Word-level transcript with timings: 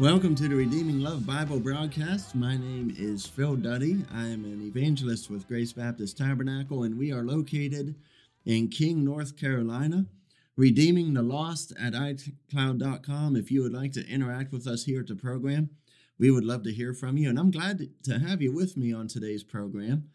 Welcome 0.00 0.34
to 0.36 0.48
the 0.48 0.54
Redeeming 0.54 1.00
Love 1.00 1.26
Bible 1.26 1.60
broadcast. 1.60 2.34
My 2.34 2.56
name 2.56 2.94
is 2.98 3.26
Phil 3.26 3.54
Duddy. 3.54 4.02
I 4.10 4.28
am 4.28 4.46
an 4.46 4.62
evangelist 4.62 5.28
with 5.28 5.46
Grace 5.46 5.74
Baptist 5.74 6.16
Tabernacle, 6.16 6.84
and 6.84 6.96
we 6.96 7.12
are 7.12 7.22
located 7.22 7.96
in 8.46 8.68
King, 8.68 9.04
North 9.04 9.36
Carolina. 9.36 10.06
Redeeming 10.56 11.12
the 11.12 11.20
Lost 11.20 11.74
at 11.78 11.92
iCloud.com. 11.92 13.36
If 13.36 13.50
you 13.50 13.62
would 13.62 13.74
like 13.74 13.92
to 13.92 14.08
interact 14.08 14.54
with 14.54 14.66
us 14.66 14.84
here 14.84 15.00
at 15.00 15.08
the 15.08 15.16
program, 15.16 15.68
we 16.18 16.30
would 16.30 16.46
love 16.46 16.62
to 16.62 16.72
hear 16.72 16.94
from 16.94 17.18
you. 17.18 17.28
And 17.28 17.38
I'm 17.38 17.50
glad 17.50 17.86
to 18.04 18.18
have 18.20 18.40
you 18.40 18.54
with 18.54 18.78
me 18.78 18.94
on 18.94 19.06
today's 19.06 19.44
program. 19.44 20.08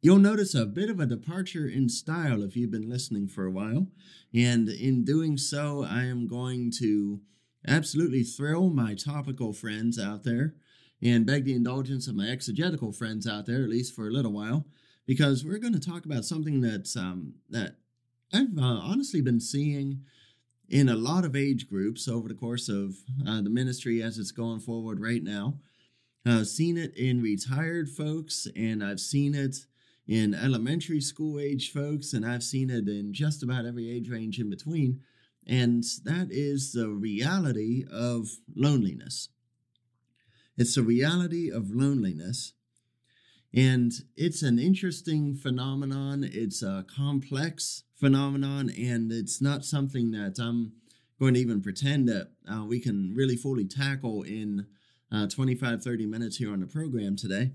You'll 0.00 0.18
notice 0.18 0.54
a 0.54 0.64
bit 0.64 0.90
of 0.90 1.00
a 1.00 1.06
departure 1.06 1.66
in 1.66 1.88
style 1.88 2.44
if 2.44 2.54
you've 2.54 2.70
been 2.70 2.88
listening 2.88 3.26
for 3.26 3.46
a 3.46 3.50
while. 3.50 3.88
And 4.32 4.68
in 4.68 5.04
doing 5.04 5.38
so, 5.38 5.82
I 5.82 6.04
am 6.04 6.28
going 6.28 6.70
to 6.78 7.18
absolutely 7.66 8.22
thrill 8.22 8.70
my 8.70 8.94
topical 8.94 9.52
friends 9.52 9.98
out 9.98 10.24
there 10.24 10.54
and 11.02 11.26
beg 11.26 11.44
the 11.44 11.54
indulgence 11.54 12.08
of 12.08 12.14
my 12.14 12.28
exegetical 12.28 12.92
friends 12.92 13.26
out 13.26 13.46
there, 13.46 13.62
at 13.62 13.68
least 13.68 13.94
for 13.94 14.08
a 14.08 14.12
little 14.12 14.32
while, 14.32 14.66
because 15.06 15.44
we're 15.44 15.58
going 15.58 15.72
to 15.72 15.80
talk 15.80 16.04
about 16.04 16.24
something 16.24 16.60
that's 16.60 16.96
um, 16.96 17.34
that 17.50 17.76
I've 18.32 18.58
uh, 18.58 18.62
honestly 18.62 19.20
been 19.20 19.40
seeing 19.40 20.02
in 20.68 20.88
a 20.88 20.96
lot 20.96 21.24
of 21.24 21.36
age 21.36 21.68
groups 21.68 22.08
over 22.08 22.28
the 22.28 22.34
course 22.34 22.68
of 22.68 22.96
uh, 23.26 23.40
the 23.40 23.50
ministry 23.50 24.02
as 24.02 24.18
it's 24.18 24.32
going 24.32 24.60
forward 24.60 25.00
right 25.00 25.22
now. 25.22 25.54
I've 26.24 26.48
seen 26.48 26.76
it 26.76 26.96
in 26.96 27.22
retired 27.22 27.88
folks, 27.88 28.48
and 28.56 28.82
I've 28.82 28.98
seen 28.98 29.34
it 29.34 29.58
in 30.08 30.34
elementary 30.34 31.00
school 31.00 31.38
age 31.38 31.72
folks, 31.72 32.12
and 32.12 32.26
I've 32.26 32.42
seen 32.42 32.68
it 32.68 32.88
in 32.88 33.12
just 33.12 33.44
about 33.44 33.64
every 33.64 33.88
age 33.90 34.08
range 34.08 34.40
in 34.40 34.50
between. 34.50 35.02
And 35.46 35.84
that 36.04 36.28
is 36.30 36.72
the 36.72 36.88
reality 36.88 37.84
of 37.90 38.28
loneliness. 38.54 39.28
It's 40.56 40.74
the 40.74 40.82
reality 40.82 41.50
of 41.50 41.70
loneliness. 41.70 42.54
And 43.54 43.92
it's 44.16 44.42
an 44.42 44.58
interesting 44.58 45.36
phenomenon. 45.36 46.28
It's 46.30 46.62
a 46.62 46.84
complex 46.94 47.84
phenomenon, 47.94 48.70
and 48.70 49.10
it's 49.10 49.40
not 49.40 49.64
something 49.64 50.10
that 50.10 50.38
I'm 50.38 50.72
going 51.18 51.34
to 51.34 51.40
even 51.40 51.62
pretend 51.62 52.08
that 52.08 52.32
uh, 52.50 52.64
we 52.64 52.80
can 52.80 53.14
really 53.14 53.36
fully 53.36 53.64
tackle 53.64 54.22
in 54.22 54.66
uh, 55.10 55.26
25, 55.28 55.82
30 55.82 56.06
minutes 56.06 56.36
here 56.36 56.52
on 56.52 56.60
the 56.60 56.66
program 56.66 57.16
today. 57.16 57.52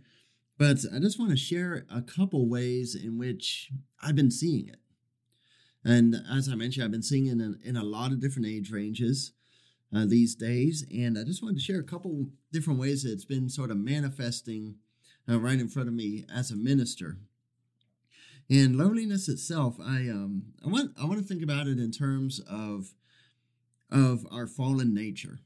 But 0.58 0.80
I 0.94 1.00
just 1.00 1.19
want 1.19 1.31
to 1.31 1.38
share 1.38 1.86
a 1.94 2.02
couple 2.02 2.47
ways 2.47 2.95
in 2.95 3.17
which 3.17 3.72
I've 4.02 4.16
been 4.16 4.31
seeing 4.31 4.67
it. 4.67 4.80
And 5.84 6.16
as 6.32 6.48
I 6.48 6.56
mentioned, 6.56 6.84
I've 6.84 6.92
been 6.92 7.02
seeing 7.02 7.26
in, 7.26 7.60
in 7.64 7.76
a 7.76 7.84
lot 7.84 8.12
of 8.12 8.20
different 8.20 8.48
age 8.48 8.72
ranges 8.72 9.34
uh, 9.96 10.06
these 10.06 10.36
days. 10.36 10.86
And 10.94 11.18
I 11.18 11.24
just 11.24 11.42
wanted 11.42 11.58
to 11.58 11.64
share 11.64 11.80
a 11.80 11.84
couple 11.84 12.28
different 12.52 12.80
ways 12.80 13.04
that 13.04 13.12
it's 13.12 13.26
been 13.26 13.50
sort 13.50 13.72
of 13.72 13.78
manifesting 13.78 14.76
uh, 15.30 15.40
right 15.40 15.59
in 15.59 15.68
front 15.68 15.90
of 15.90 15.96
me 15.96 16.26
as 16.34 16.52
a 16.52 16.56
minister. 16.56 17.18
And 18.50 18.78
loneliness 18.78 19.30
itself, 19.30 19.78
I 19.80 20.09
um, 20.09 20.54
I 20.64 20.68
want 20.68 20.92
I 21.02 21.06
want 21.06 21.20
to 21.20 21.26
think 21.26 21.42
about 21.42 21.68
it 21.68 21.80
in 21.80 21.92
terms 21.92 22.42
of 22.50 22.94
of 23.90 24.28
our 24.30 24.46
fallen 24.46 24.94
nature. 24.94 25.40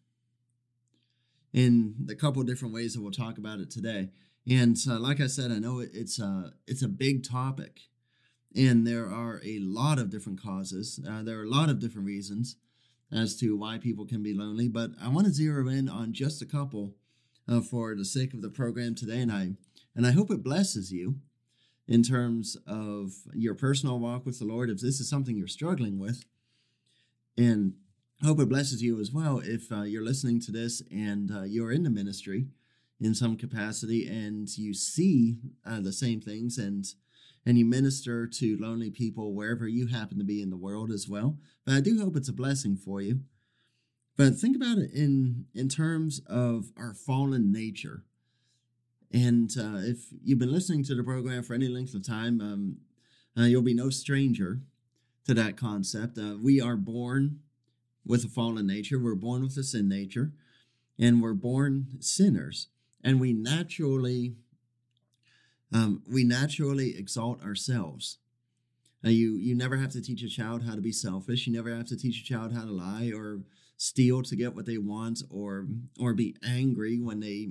In 1.53 1.95
the 2.03 2.15
couple 2.15 2.43
different 2.43 2.73
ways 2.73 2.93
that 2.93 3.01
we'll 3.01 3.11
talk 3.11 3.37
about 3.37 3.59
it 3.59 3.71
today. 3.71 4.09
And 4.49 4.75
uh, 4.89 4.99
like 4.99 5.21
I 5.21 5.27
said, 5.27 5.51
I 5.51 5.59
know 5.59 5.79
it's 5.79 6.19
a 6.19 6.53
it's 6.67 6.81
a 6.81 6.87
big 6.87 7.23
topic 7.23 7.81
and 8.55 8.87
there 8.87 9.09
are 9.09 9.41
a 9.43 9.59
lot 9.59 9.99
of 9.99 10.09
different 10.09 10.41
causes. 10.41 10.99
Uh, 11.07 11.21
there 11.23 11.39
are 11.39 11.43
a 11.43 11.49
lot 11.49 11.69
of 11.69 11.79
different 11.79 12.07
reasons 12.07 12.55
as 13.11 13.35
to 13.37 13.57
why 13.57 13.77
people 13.77 14.05
can 14.05 14.23
be 14.23 14.33
lonely, 14.33 14.67
but 14.67 14.91
I 15.01 15.09
want 15.09 15.27
to 15.27 15.33
zero 15.33 15.67
in 15.67 15.89
on 15.89 16.13
just 16.13 16.41
a 16.41 16.45
couple 16.45 16.95
uh, 17.47 17.61
for 17.61 17.95
the 17.95 18.05
sake 18.05 18.33
of 18.33 18.41
the 18.41 18.49
program 18.49 18.95
today, 18.95 19.21
and 19.21 19.31
I 19.31 19.51
and 19.95 20.05
I 20.05 20.11
hope 20.11 20.31
it 20.31 20.43
blesses 20.43 20.91
you 20.91 21.19
in 21.87 22.03
terms 22.03 22.57
of 22.67 23.13
your 23.33 23.53
personal 23.53 23.99
walk 23.99 24.25
with 24.25 24.39
the 24.39 24.45
Lord. 24.45 24.69
If 24.69 24.79
this 24.79 24.99
is 24.99 25.09
something 25.09 25.37
you're 25.37 25.47
struggling 25.47 25.99
with, 25.99 26.25
and 27.37 27.73
hope 28.23 28.39
it 28.39 28.49
blesses 28.49 28.81
you 28.81 28.99
as 28.99 29.11
well 29.11 29.39
if 29.43 29.71
uh, 29.71 29.83
you're 29.83 30.03
listening 30.03 30.39
to 30.41 30.51
this 30.51 30.81
and 30.91 31.31
uh, 31.31 31.43
you're 31.43 31.71
in 31.71 31.83
the 31.83 31.89
ministry 31.89 32.47
in 32.99 33.13
some 33.13 33.35
capacity 33.37 34.07
and 34.07 34.57
you 34.57 34.73
see 34.73 35.37
uh, 35.65 35.81
the 35.81 35.91
same 35.91 36.21
things 36.21 36.57
and 36.57 36.85
and 37.45 37.57
you 37.57 37.65
minister 37.65 38.27
to 38.27 38.57
lonely 38.59 38.89
people 38.89 39.33
wherever 39.33 39.67
you 39.67 39.87
happen 39.87 40.17
to 40.17 40.23
be 40.23 40.41
in 40.41 40.49
the 40.49 40.57
world 40.57 40.91
as 40.91 41.07
well. 41.07 41.37
But 41.65 41.75
I 41.75 41.81
do 41.81 41.99
hope 41.99 42.15
it's 42.15 42.29
a 42.29 42.33
blessing 42.33 42.75
for 42.75 43.01
you. 43.01 43.21
But 44.17 44.35
think 44.35 44.55
about 44.55 44.77
it 44.77 44.91
in 44.93 45.45
in 45.53 45.69
terms 45.69 46.21
of 46.27 46.71
our 46.77 46.93
fallen 46.93 47.51
nature. 47.51 48.03
And 49.11 49.51
uh, 49.57 49.79
if 49.79 50.07
you've 50.23 50.39
been 50.39 50.51
listening 50.51 50.83
to 50.85 50.95
the 50.95 51.03
program 51.03 51.43
for 51.43 51.53
any 51.53 51.67
length 51.67 51.93
of 51.93 52.05
time, 52.05 52.41
um, 52.41 52.77
uh, 53.37 53.43
you'll 53.43 53.61
be 53.61 53.73
no 53.73 53.89
stranger 53.89 54.59
to 55.25 55.33
that 55.33 55.57
concept. 55.57 56.17
Uh, 56.17 56.35
we 56.41 56.59
are 56.61 56.75
born 56.75 57.39
with 58.05 58.23
a 58.23 58.27
fallen 58.27 58.67
nature. 58.67 58.99
We're 58.99 59.15
born 59.15 59.43
with 59.43 59.57
a 59.57 59.63
sin 59.63 59.89
nature, 59.89 60.31
and 60.97 61.21
we're 61.21 61.33
born 61.33 61.97
sinners. 61.99 62.67
And 63.03 63.19
we 63.19 63.33
naturally 63.33 64.35
um, 65.73 66.03
we 66.09 66.23
naturally 66.23 66.97
exalt 66.97 67.43
ourselves. 67.43 68.17
You 69.01 69.35
you 69.35 69.53
never 69.53 69.77
have 69.77 69.91
to 69.91 70.01
teach 70.01 70.23
a 70.23 70.29
child 70.29 70.63
how 70.63 70.73
to 70.75 70.81
be 70.81 70.91
selfish. 70.91 71.45
You 71.45 71.53
never 71.53 71.75
have 71.75 71.87
to 71.87 71.97
teach 71.97 72.21
a 72.21 72.25
child 72.25 72.53
how 72.53 72.65
to 72.65 72.71
lie 72.71 73.11
or 73.15 73.41
steal 73.77 74.23
to 74.23 74.35
get 74.35 74.55
what 74.55 74.65
they 74.65 74.77
want, 74.77 75.21
or 75.29 75.67
or 75.99 76.13
be 76.13 76.35
angry 76.43 76.99
when 76.99 77.19
they 77.19 77.49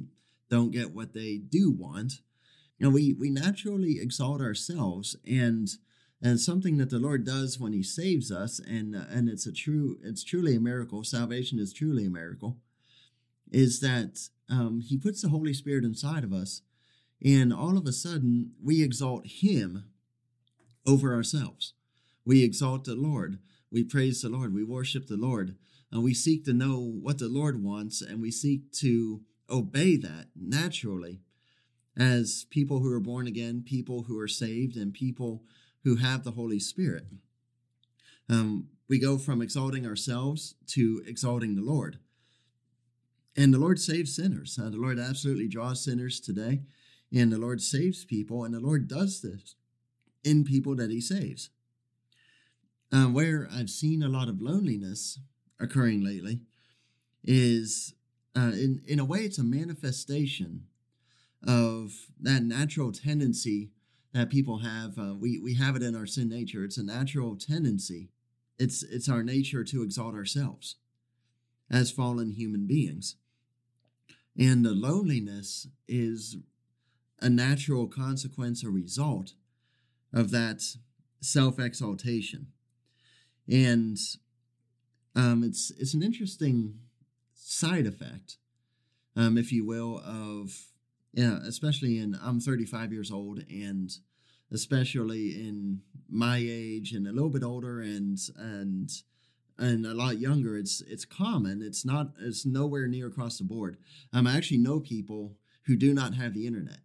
don't 0.50 0.72
get 0.72 0.94
what 0.94 1.12
they 1.14 1.36
do 1.36 1.70
want. 1.70 2.20
You 2.78 2.86
know, 2.86 2.90
we 2.90 3.12
we 3.12 3.30
naturally 3.30 4.00
exalt 4.00 4.40
ourselves, 4.40 5.16
and 5.24 5.68
and 6.20 6.40
something 6.40 6.78
that 6.78 6.90
the 6.90 6.98
Lord 6.98 7.24
does 7.24 7.60
when 7.60 7.72
He 7.72 7.84
saves 7.84 8.32
us, 8.32 8.58
and 8.58 8.94
and 8.94 9.28
it's 9.28 9.46
a 9.46 9.52
true 9.52 9.98
it's 10.02 10.24
truly 10.24 10.56
a 10.56 10.60
miracle. 10.60 11.04
Salvation 11.04 11.60
is 11.60 11.72
truly 11.72 12.06
a 12.06 12.10
miracle. 12.10 12.56
Is 13.52 13.78
that 13.80 14.28
um, 14.50 14.80
He 14.80 14.96
puts 14.96 15.22
the 15.22 15.28
Holy 15.28 15.54
Spirit 15.54 15.84
inside 15.84 16.24
of 16.24 16.32
us 16.32 16.62
and 17.24 17.52
all 17.52 17.78
of 17.78 17.86
a 17.86 17.92
sudden, 17.92 18.52
we 18.62 18.82
exalt 18.82 19.26
Him 19.26 19.84
over 20.86 21.14
ourselves. 21.14 21.72
We 22.24 22.44
exalt 22.44 22.84
the 22.84 22.94
Lord. 22.94 23.38
We 23.70 23.82
praise 23.82 24.22
the 24.22 24.28
Lord. 24.28 24.54
We 24.54 24.62
worship 24.62 25.06
the 25.06 25.16
Lord. 25.16 25.56
And 25.90 26.02
we 26.02 26.12
seek 26.14 26.44
to 26.44 26.52
know 26.52 26.78
what 26.80 27.18
the 27.18 27.28
Lord 27.28 27.62
wants 27.62 28.02
and 28.02 28.20
we 28.20 28.30
seek 28.30 28.72
to 28.72 29.22
obey 29.48 29.96
that 29.96 30.26
naturally 30.34 31.20
as 31.96 32.46
people 32.50 32.80
who 32.80 32.92
are 32.92 33.00
born 33.00 33.26
again, 33.26 33.62
people 33.64 34.04
who 34.04 34.18
are 34.18 34.28
saved, 34.28 34.76
and 34.76 34.92
people 34.92 35.44
who 35.84 35.96
have 35.96 36.24
the 36.24 36.32
Holy 36.32 36.58
Spirit. 36.58 37.06
Um, 38.28 38.68
we 38.88 38.98
go 38.98 39.18
from 39.18 39.40
exalting 39.40 39.86
ourselves 39.86 40.56
to 40.68 41.02
exalting 41.06 41.54
the 41.54 41.62
Lord. 41.62 41.98
And 43.36 43.52
the 43.54 43.58
Lord 43.58 43.78
saves 43.78 44.16
sinners. 44.16 44.58
Uh, 44.60 44.70
the 44.70 44.76
Lord 44.76 44.98
absolutely 44.98 45.48
draws 45.48 45.84
sinners 45.84 46.20
today. 46.20 46.62
And 47.14 47.32
the 47.32 47.38
Lord 47.38 47.62
saves 47.62 48.04
people, 48.04 48.44
and 48.44 48.52
the 48.52 48.60
Lord 48.60 48.88
does 48.88 49.22
this 49.22 49.54
in 50.24 50.42
people 50.42 50.74
that 50.76 50.90
He 50.90 51.00
saves. 51.00 51.50
Uh, 52.92 53.06
where 53.06 53.48
I've 53.52 53.70
seen 53.70 54.02
a 54.02 54.08
lot 54.08 54.28
of 54.28 54.42
loneliness 54.42 55.20
occurring 55.60 56.04
lately 56.04 56.40
is, 57.22 57.94
uh, 58.36 58.52
in 58.54 58.82
in 58.86 58.98
a 58.98 59.04
way, 59.04 59.20
it's 59.20 59.38
a 59.38 59.44
manifestation 59.44 60.66
of 61.46 61.92
that 62.20 62.42
natural 62.42 62.90
tendency 62.90 63.70
that 64.12 64.30
people 64.30 64.58
have. 64.58 64.98
Uh, 64.98 65.14
we 65.14 65.38
we 65.38 65.54
have 65.54 65.76
it 65.76 65.82
in 65.82 65.94
our 65.94 66.06
sin 66.06 66.28
nature. 66.28 66.64
It's 66.64 66.78
a 66.78 66.84
natural 66.84 67.36
tendency. 67.36 68.10
It's 68.58 68.82
it's 68.82 69.08
our 69.08 69.22
nature 69.22 69.62
to 69.64 69.82
exalt 69.82 70.14
ourselves 70.14 70.76
as 71.70 71.90
fallen 71.90 72.32
human 72.32 72.66
beings, 72.66 73.16
and 74.38 74.64
the 74.64 74.74
loneliness 74.74 75.68
is 75.88 76.36
a 77.24 77.30
natural 77.30 77.86
consequence 77.86 78.62
or 78.62 78.70
result 78.70 79.32
of 80.12 80.30
that 80.30 80.62
self 81.20 81.58
exaltation. 81.58 82.48
And 83.50 83.98
um, 85.16 85.42
it's 85.42 85.72
it's 85.78 85.94
an 85.94 86.02
interesting 86.02 86.78
side 87.34 87.86
effect, 87.86 88.36
um, 89.16 89.38
if 89.38 89.50
you 89.52 89.64
will, 89.64 90.02
of 90.04 90.54
yeah, 91.14 91.38
especially 91.46 91.98
in 91.98 92.18
I'm 92.22 92.40
35 92.40 92.92
years 92.92 93.10
old, 93.10 93.42
and 93.50 93.90
especially 94.52 95.30
in 95.30 95.80
my 96.10 96.36
age 96.38 96.92
and 96.92 97.06
a 97.06 97.12
little 97.12 97.30
bit 97.30 97.42
older, 97.42 97.80
and 97.80 98.18
and 98.36 98.90
and 99.58 99.86
a 99.86 99.94
lot 99.94 100.18
younger, 100.18 100.58
it's 100.58 100.82
it's 100.82 101.06
common. 101.06 101.62
It's 101.62 101.86
not 101.86 102.08
it's 102.20 102.44
nowhere 102.44 102.86
near 102.86 103.06
across 103.06 103.38
the 103.38 103.44
board. 103.44 103.78
Um, 104.12 104.26
I 104.26 104.36
actually 104.36 104.58
know 104.58 104.78
people 104.78 105.36
who 105.62 105.76
do 105.76 105.94
not 105.94 106.14
have 106.14 106.34
the 106.34 106.46
internet. 106.46 106.78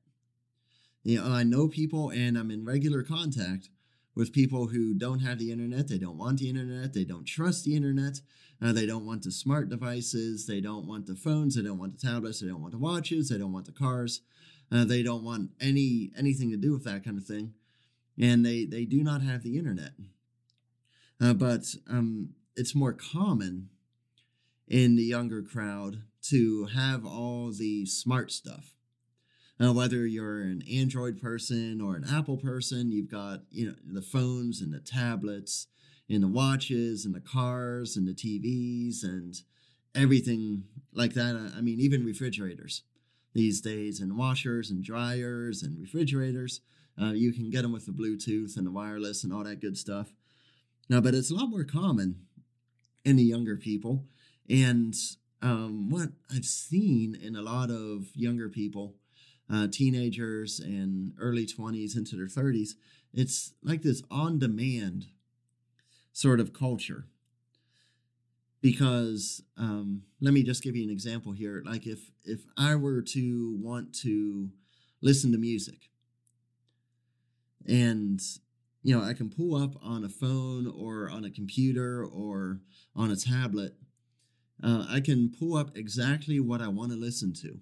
You 1.10 1.20
know, 1.20 1.32
I 1.32 1.42
know 1.42 1.68
people 1.68 2.12
and 2.12 2.38
I'm 2.38 2.52
in 2.52 2.64
regular 2.64 3.02
contact 3.02 3.70
with 4.14 4.32
people 4.32 4.68
who 4.68 4.94
don't 4.94 5.22
have 5.22 5.40
the 5.40 5.52
internet. 5.52 5.88
They 5.88 5.98
don't 5.98 6.20
want 6.20 6.38
the 6.38 6.48
internet. 6.48 6.94
They 6.94 7.04
don't 7.04 7.26
trust 7.26 7.66
the 7.66 7.76
internet. 7.76 8.22
Uh, 8.62 8.74
they 8.74 8.86
don't 8.86 9.08
want 9.08 9.24
the 9.24 9.32
smart 9.32 9.70
devices. 9.70 10.46
They 10.46 10.62
don't 10.62 10.86
want 10.86 11.08
the 11.08 11.16
phones. 11.16 11.56
They 11.56 11.64
don't 11.64 11.80
want 11.80 12.00
the 12.00 12.08
tablets. 12.08 12.42
They 12.42 12.48
don't 12.48 12.62
want 12.62 12.74
the 12.74 12.78
watches. 12.78 13.30
They 13.30 13.40
don't 13.40 13.52
want 13.52 13.66
the 13.66 13.72
cars. 13.72 14.22
Uh, 14.72 14.86
they 14.86 15.02
don't 15.02 15.24
want 15.24 15.50
any 15.60 16.12
anything 16.16 16.52
to 16.52 16.58
do 16.58 16.74
with 16.74 16.84
that 16.84 17.04
kind 17.04 17.18
of 17.18 17.26
thing, 17.26 17.56
and 18.20 18.46
they 18.46 18.66
they 18.66 18.86
do 18.86 19.04
not 19.04 19.24
have 19.24 19.42
the 19.42 19.58
internet. 19.58 19.94
Uh, 21.20 21.34
but 21.34 21.74
um, 21.90 22.36
it's 22.56 22.76
more 22.76 22.94
common 22.94 23.70
in 24.68 24.96
the 24.96 25.06
younger 25.06 25.42
crowd 25.42 26.04
to 26.26 26.66
have 26.66 27.04
all 27.04 27.52
the 27.52 27.88
smart 27.88 28.32
stuff. 28.32 28.76
Uh, 29.62 29.74
whether 29.74 30.08
you're 30.08 30.42
an 30.42 30.64
Android 30.72 31.22
person 31.22 31.82
or 31.82 31.96
an 31.96 32.06
Apple 32.10 32.38
person, 32.38 32.92
you've 32.92 33.12
got 33.12 33.42
you 33.52 33.68
know 33.68 33.76
the 33.86 34.02
phones 34.02 34.62
and 34.62 34.74
the 34.74 34.80
tablets 34.80 35.68
and 36.10 36.24
the 36.24 36.28
watches 36.28 37.06
and 37.06 37.14
the 37.14 37.20
cars 37.20 37.98
and 37.98 38.08
the 38.08 38.14
TVs 38.14 39.04
and 39.04 39.42
everything 39.96 40.64
like 40.94 41.14
that. 41.14 41.54
I 41.58 41.62
mean, 41.62 41.80
even 41.80 42.06
refrigerators 42.06 42.84
these 43.34 43.62
days, 43.62 44.00
and 44.00 44.18
washers 44.18 44.72
and 44.72 44.84
dryers 44.84 45.62
and 45.62 45.80
refrigerators. 45.80 46.62
Uh, 47.02 47.14
you 47.14 47.32
can 47.32 47.50
get 47.50 47.62
them 47.62 47.72
with 47.72 47.86
the 47.86 47.92
Bluetooth 47.92 48.58
and 48.58 48.68
the 48.68 48.72
wireless 48.72 49.24
and 49.24 49.32
all 49.32 49.44
that 49.44 49.62
good 49.62 49.78
stuff. 49.78 50.12
Now, 50.90 51.00
but 51.00 51.14
it's 51.14 51.32
a 51.32 51.36
lot 51.36 51.50
more 51.50 51.64
common 51.64 52.26
in 53.06 53.16
the 53.16 53.24
younger 53.24 53.56
people. 53.56 54.06
And 54.50 54.96
um, 55.42 55.90
what 55.90 56.10
I've 56.34 56.46
seen 56.46 57.16
in 57.16 57.36
a 57.36 57.42
lot 57.42 57.70
of 57.70 58.08
younger 58.16 58.50
people, 58.50 58.96
uh, 59.52 59.68
teenagers 59.72 60.60
and 60.60 61.14
early 61.20 61.46
20s 61.46 61.98
into 61.98 62.16
their 62.16 62.28
30s, 62.28 62.72
it's 63.14 63.54
like 63.64 63.82
this 63.82 64.04
on 64.12 64.40
demand 64.40 65.08
sort 66.14 66.40
of 66.40 66.54
culture. 66.54 67.06
Because 68.62 69.42
um, 69.58 70.04
let 70.20 70.34
me 70.34 70.44
just 70.44 70.62
give 70.62 70.76
you 70.76 70.84
an 70.84 70.90
example 70.90 71.32
here. 71.32 71.64
Like 71.66 71.88
if 71.88 72.12
if 72.26 72.42
I 72.58 72.76
were 72.76 73.02
to 73.02 73.58
want 73.62 73.96
to 74.02 74.50
listen 75.02 75.32
to 75.32 75.38
music, 75.38 75.90
and 77.66 78.20
you 78.84 78.94
know 78.94 79.02
I 79.02 79.14
can 79.14 79.30
pull 79.30 79.56
up 79.56 79.78
on 79.82 80.04
a 80.04 80.10
phone 80.10 80.68
or 80.68 81.10
on 81.10 81.24
a 81.24 81.32
computer 81.32 82.04
or 82.04 82.60
on 82.98 83.12
a 83.12 83.16
tablet, 83.16 83.76
uh, 84.62 84.88
I 84.90 85.00
can 85.00 85.32
pull 85.32 85.56
up 85.56 85.78
exactly 85.78 86.42
what 86.42 86.62
I 86.62 86.68
want 86.68 86.92
to 86.92 86.98
listen 86.98 87.32
to 87.36 87.62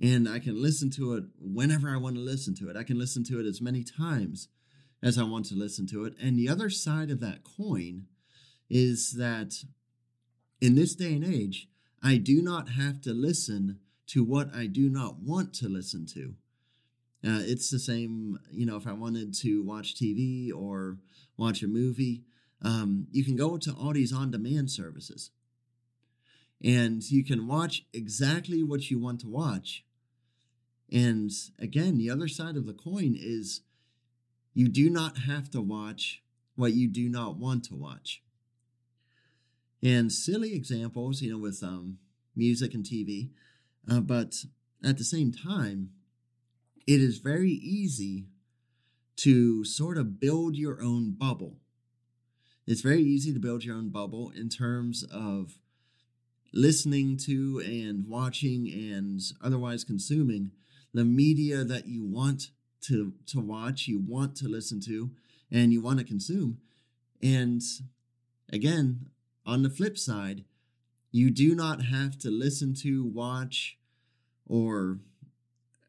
and 0.00 0.28
I 0.28 0.38
can 0.38 0.60
listen 0.60 0.90
to 0.92 1.14
it 1.14 1.24
whenever 1.40 1.88
I 1.88 1.96
want 1.96 2.16
to 2.16 2.20
listen 2.20 2.54
to 2.56 2.68
it. 2.68 2.76
I 2.76 2.82
can 2.82 2.98
listen 2.98 3.24
to 3.24 3.40
it 3.40 3.46
as 3.46 3.60
many 3.60 3.82
times 3.82 4.48
as 5.02 5.18
I 5.18 5.24
want 5.24 5.46
to 5.46 5.54
listen 5.54 5.86
to 5.88 6.04
it. 6.04 6.14
And 6.20 6.38
the 6.38 6.48
other 6.48 6.68
side 6.70 7.10
of 7.10 7.20
that 7.20 7.44
coin 7.44 8.06
is 8.68 9.12
that 9.12 9.54
in 10.60 10.74
this 10.74 10.94
day 10.94 11.14
and 11.14 11.24
age, 11.24 11.68
I 12.02 12.16
do 12.16 12.42
not 12.42 12.70
have 12.70 13.00
to 13.02 13.12
listen 13.12 13.80
to 14.08 14.22
what 14.22 14.54
I 14.54 14.66
do 14.66 14.88
not 14.88 15.20
want 15.20 15.54
to 15.54 15.68
listen 15.68 16.06
to. 16.14 16.34
Uh, 17.26 17.42
it's 17.42 17.70
the 17.70 17.78
same, 17.78 18.38
you 18.52 18.66
know, 18.66 18.76
if 18.76 18.86
I 18.86 18.92
wanted 18.92 19.34
to 19.40 19.62
watch 19.62 19.94
TV 19.94 20.52
or 20.54 20.98
watch 21.36 21.62
a 21.62 21.66
movie, 21.66 22.22
um, 22.62 23.06
you 23.10 23.24
can 23.24 23.36
go 23.36 23.56
to 23.58 23.72
all 23.72 23.92
these 23.92 24.12
on 24.12 24.30
demand 24.30 24.70
services 24.70 25.30
and 26.62 27.02
you 27.10 27.24
can 27.24 27.46
watch 27.46 27.84
exactly 27.92 28.62
what 28.62 28.90
you 28.90 28.98
want 28.98 29.20
to 29.20 29.28
watch. 29.28 29.84
And 30.90 31.30
again, 31.58 31.98
the 31.98 32.10
other 32.10 32.28
side 32.28 32.56
of 32.56 32.66
the 32.66 32.72
coin 32.72 33.16
is 33.18 33.62
you 34.54 34.68
do 34.68 34.88
not 34.88 35.18
have 35.18 35.50
to 35.50 35.60
watch 35.60 36.22
what 36.54 36.72
you 36.72 36.88
do 36.88 37.08
not 37.08 37.36
want 37.36 37.64
to 37.64 37.74
watch. 37.74 38.22
And 39.82 40.10
silly 40.10 40.54
examples, 40.54 41.20
you 41.20 41.30
know, 41.30 41.38
with 41.38 41.62
um, 41.62 41.98
music 42.34 42.72
and 42.74 42.84
TV, 42.84 43.30
uh, 43.90 44.00
but 44.00 44.34
at 44.82 44.98
the 44.98 45.04
same 45.04 45.32
time, 45.32 45.90
it 46.86 47.00
is 47.00 47.18
very 47.18 47.50
easy 47.50 48.26
to 49.16 49.64
sort 49.64 49.98
of 49.98 50.20
build 50.20 50.56
your 50.56 50.82
own 50.82 51.12
bubble. 51.12 51.56
It's 52.66 52.80
very 52.80 53.02
easy 53.02 53.32
to 53.32 53.38
build 53.38 53.64
your 53.64 53.76
own 53.76 53.90
bubble 53.90 54.32
in 54.34 54.48
terms 54.48 55.04
of 55.04 55.58
listening 56.52 57.16
to 57.16 57.62
and 57.64 58.08
watching 58.08 58.68
and 58.72 59.20
otherwise 59.42 59.84
consuming 59.84 60.52
the 60.96 61.04
media 61.04 61.64
that 61.64 61.86
you 61.86 62.04
want 62.04 62.50
to 62.82 63.14
to 63.26 63.40
watch, 63.40 63.88
you 63.88 63.98
want 63.98 64.36
to 64.36 64.48
listen 64.48 64.80
to, 64.80 65.10
and 65.50 65.72
you 65.72 65.80
want 65.80 65.98
to 65.98 66.04
consume. 66.04 66.58
And 67.22 67.62
again, 68.52 69.06
on 69.44 69.62
the 69.62 69.70
flip 69.70 69.98
side, 69.98 70.44
you 71.10 71.30
do 71.30 71.54
not 71.54 71.84
have 71.84 72.18
to 72.18 72.30
listen 72.30 72.74
to, 72.82 73.04
watch, 73.04 73.78
or 74.46 74.98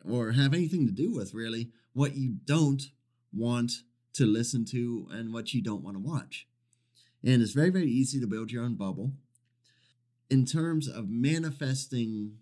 or 0.09 0.31
have 0.31 0.53
anything 0.53 0.85
to 0.85 0.93
do 0.93 1.11
with 1.11 1.33
really 1.33 1.69
what 1.93 2.15
you 2.15 2.35
don't 2.45 2.83
want 3.33 3.71
to 4.13 4.25
listen 4.25 4.65
to 4.65 5.07
and 5.11 5.33
what 5.33 5.53
you 5.53 5.61
don't 5.61 5.83
want 5.83 5.95
to 5.95 6.03
watch. 6.03 6.47
And 7.23 7.41
it's 7.41 7.51
very, 7.51 7.69
very 7.69 7.89
easy 7.89 8.19
to 8.19 8.27
build 8.27 8.51
your 8.51 8.63
own 8.63 8.75
bubble. 8.75 9.11
In 10.29 10.45
terms 10.45 10.87
of 10.87 11.09
manifesting 11.09 12.37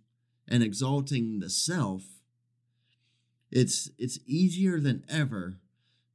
and 0.47 0.63
exalting 0.63 1.39
the 1.39 1.49
self, 1.49 2.03
it's 3.51 3.89
it's 3.97 4.19
easier 4.25 4.79
than 4.79 5.05
ever 5.09 5.57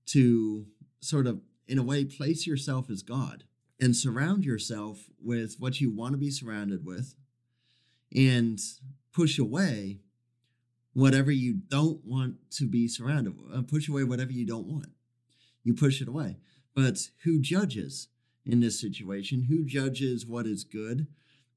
to 0.06 0.66
sort 1.00 1.26
of 1.26 1.40
in 1.66 1.78
a 1.78 1.82
way 1.82 2.04
place 2.04 2.46
yourself 2.46 2.90
as 2.90 3.02
God 3.02 3.44
and 3.80 3.96
surround 3.96 4.44
yourself 4.44 5.08
with 5.22 5.56
what 5.58 5.80
you 5.80 5.90
want 5.90 6.12
to 6.12 6.18
be 6.18 6.30
surrounded 6.30 6.84
with 6.84 7.14
and 8.14 8.60
push 9.12 9.38
away 9.38 10.00
whatever 10.92 11.30
you 11.30 11.54
don't 11.54 12.04
want 12.04 12.36
to 12.50 12.68
be 12.68 12.88
surrounded 12.88 13.36
with. 13.36 13.56
Uh, 13.56 13.62
push 13.62 13.88
away 13.88 14.04
whatever 14.04 14.32
you 14.32 14.46
don't 14.46 14.66
want. 14.66 14.88
You 15.62 15.74
push 15.74 16.00
it 16.00 16.08
away. 16.08 16.38
But 16.74 16.98
who 17.24 17.40
judges 17.40 18.08
in 18.44 18.60
this 18.60 18.80
situation? 18.80 19.46
Who 19.48 19.64
judges 19.64 20.26
what 20.26 20.46
is 20.46 20.64
good 20.64 21.06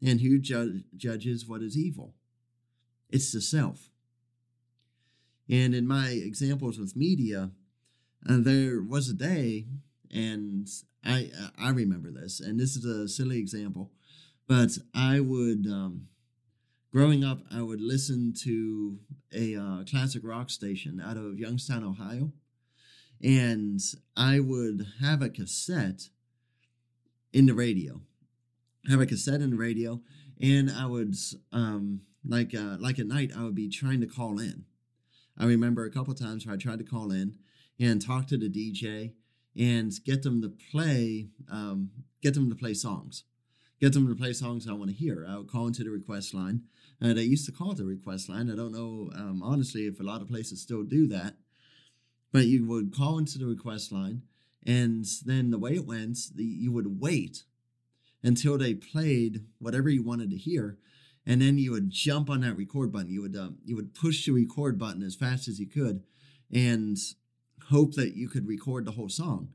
and 0.02 0.22
who 0.22 0.40
ju- 0.40 0.84
judges 0.96 1.48
what 1.48 1.62
is 1.62 1.78
evil? 1.78 2.14
It's 3.10 3.32
the 3.32 3.42
self. 3.42 3.90
And 5.50 5.76
in 5.76 5.88
my 5.88 6.10
examples 6.10 6.80
with 6.80 6.96
media, 6.96 7.52
uh, 8.28 8.38
there 8.40 8.82
was 8.82 9.10
a 9.10 9.14
day, 9.14 9.66
and 10.10 10.68
I 11.04 11.32
I 11.58 11.70
remember 11.70 12.12
this, 12.12 12.40
and 12.40 12.60
this 12.60 12.76
is 12.76 12.86
a 12.86 13.10
silly 13.10 13.40
example, 13.40 13.92
but 14.48 14.78
I 14.94 15.20
would, 15.20 15.68
um, 15.68 16.08
growing 16.92 17.24
up, 17.26 17.40
I 17.52 17.62
would 17.62 17.82
listen 17.82 18.34
to 18.44 19.00
a 19.34 19.56
uh, 19.56 19.84
classic 19.90 20.24
rock 20.24 20.50
station 20.50 21.02
out 21.02 21.18
of 21.18 21.40
Youngstown, 21.40 21.84
Ohio, 21.84 22.32
and 23.22 23.82
I 24.16 24.40
would 24.40 24.86
have 25.02 25.22
a 25.22 25.30
cassette 25.30 26.10
in 27.34 27.48
the 27.48 27.54
radio, 27.54 28.00
have 28.90 29.02
a 29.02 29.06
cassette 29.06 29.42
in 29.42 29.50
the 29.50 29.58
radio, 29.58 30.02
and 30.42 30.72
I 30.72 30.86
would 30.86 31.16
um, 31.52 32.02
like 32.26 32.56
uh, 32.56 32.78
like 32.80 32.98
at 32.98 33.08
night 33.08 33.32
I 33.38 33.44
would 33.44 33.56
be 33.56 33.68
trying 33.68 34.00
to 34.00 34.08
call 34.08 34.40
in 34.40 34.64
I 35.38 35.46
remember 35.46 35.86
a 35.86 35.92
couple 35.92 36.14
times 36.14 36.46
where 36.46 36.56
I 36.56 36.58
tried 36.58 36.80
to 36.80 36.86
call 36.86 37.12
in 37.12 37.36
and 37.80 38.02
talk 38.02 38.28
to 38.28 38.38
the 38.38 38.50
DJ 38.50 39.14
and 39.58 39.92
get 40.06 40.24
them 40.24 40.42
to 40.42 40.50
play, 40.50 41.30
um, 41.52 41.90
get 42.22 42.34
them 42.34 42.50
to 42.50 42.56
play 42.56 42.74
songs, 42.74 43.24
get 43.80 43.94
them 43.94 44.08
to 44.08 44.16
play 44.16 44.34
songs 44.34 44.68
I 44.68 44.74
want 44.74 44.92
to 44.92 44.96
hear. 44.96 45.26
I 45.28 45.38
would 45.38 45.50
call 45.50 45.68
into 45.68 45.84
the 45.84 45.90
request 45.90 46.34
line. 46.34 46.64
And 47.02 47.20
I 47.20 47.24
used 47.24 47.46
to 47.48 47.52
call 47.52 47.74
the 47.74 47.86
request 47.86 48.30
line. 48.30 48.50
I 48.50 48.56
don't 48.56 48.72
know, 48.72 49.12
um, 49.16 49.42
honestly, 49.44 49.88
if 49.88 50.00
a 50.00 50.04
lot 50.04 50.22
of 50.22 50.30
places 50.30 50.62
still 50.62 50.84
do 50.84 51.08
that. 51.08 51.36
But 52.32 52.46
you 52.46 52.66
would 52.66 52.96
call 52.96 53.18
into 53.18 53.38
the 53.38 53.46
request 53.46 53.92
line, 53.92 54.24
and 54.66 55.06
then 55.26 55.52
the 55.52 55.60
way 55.60 55.76
it 55.76 55.86
went, 55.86 56.18
the, 56.34 56.44
you 56.44 56.72
would 56.72 57.00
wait 57.00 57.44
until 58.24 58.58
they 58.58 58.74
played 58.74 59.46
whatever 59.60 59.90
you 59.90 60.02
wanted 60.02 60.32
to 60.32 60.38
hear, 60.38 60.78
and 61.26 61.42
then 61.42 61.58
you 61.58 61.72
would 61.72 61.90
jump 61.90 62.30
on 62.30 62.42
that 62.42 62.58
record 62.58 62.92
button. 62.92 63.10
You 63.10 63.22
would 63.22 63.36
um, 63.36 63.58
you 63.64 63.76
would 63.76 63.94
push 63.94 64.26
the 64.26 64.32
record 64.32 64.78
button 64.78 65.04
as 65.04 65.16
fast 65.16 65.48
as 65.48 65.60
you 65.60 65.68
could, 65.68 66.04
and 66.52 66.98
hope 67.70 67.94
that 67.96 68.16
you 68.16 68.28
could 68.28 68.48
record 68.48 68.86
the 68.86 68.92
whole 68.92 69.10
song, 69.10 69.50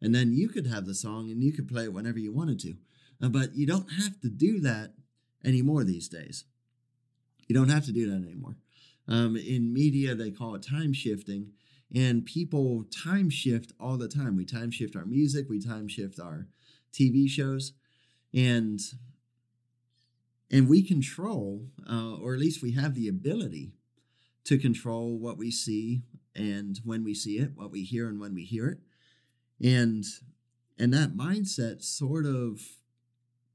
and 0.00 0.14
then 0.14 0.32
you 0.32 0.48
could 0.48 0.66
have 0.66 0.86
the 0.86 0.94
song 0.94 1.30
and 1.30 1.42
you 1.42 1.52
could 1.52 1.68
play 1.68 1.84
it 1.84 1.92
whenever 1.92 2.18
you 2.18 2.32
wanted 2.32 2.60
to. 2.60 2.76
Uh, 3.22 3.28
but 3.28 3.54
you 3.54 3.66
don't 3.66 3.90
have 3.92 4.20
to 4.20 4.28
do 4.28 4.60
that 4.60 4.92
anymore 5.44 5.84
these 5.84 6.08
days. 6.08 6.44
You 7.46 7.54
don't 7.54 7.70
have 7.70 7.84
to 7.86 7.92
do 7.92 8.10
that 8.10 8.26
anymore. 8.26 8.56
Um, 9.06 9.36
in 9.36 9.72
media, 9.72 10.14
they 10.14 10.30
call 10.30 10.54
it 10.54 10.62
time 10.62 10.92
shifting, 10.92 11.52
and 11.94 12.24
people 12.24 12.84
time 12.84 13.30
shift 13.30 13.72
all 13.78 13.96
the 13.96 14.08
time. 14.08 14.36
We 14.36 14.44
time 14.44 14.70
shift 14.70 14.96
our 14.96 15.04
music, 15.04 15.46
we 15.48 15.60
time 15.60 15.88
shift 15.88 16.18
our 16.18 16.46
TV 16.92 17.28
shows, 17.28 17.72
and 18.32 18.80
and 20.54 20.68
we 20.68 20.84
control, 20.84 21.66
uh, 21.90 22.14
or 22.14 22.32
at 22.32 22.38
least 22.38 22.62
we 22.62 22.70
have 22.72 22.94
the 22.94 23.08
ability 23.08 23.72
to 24.44 24.56
control 24.56 25.18
what 25.18 25.36
we 25.36 25.50
see 25.50 26.02
and 26.36 26.78
when 26.84 27.02
we 27.02 27.12
see 27.12 27.38
it, 27.38 27.50
what 27.56 27.72
we 27.72 27.82
hear 27.82 28.08
and 28.08 28.20
when 28.20 28.34
we 28.34 28.44
hear 28.44 28.68
it. 28.68 28.78
and 29.60 30.04
and 30.78 30.92
that 30.92 31.16
mindset 31.16 31.82
sort 31.82 32.24
of 32.24 32.60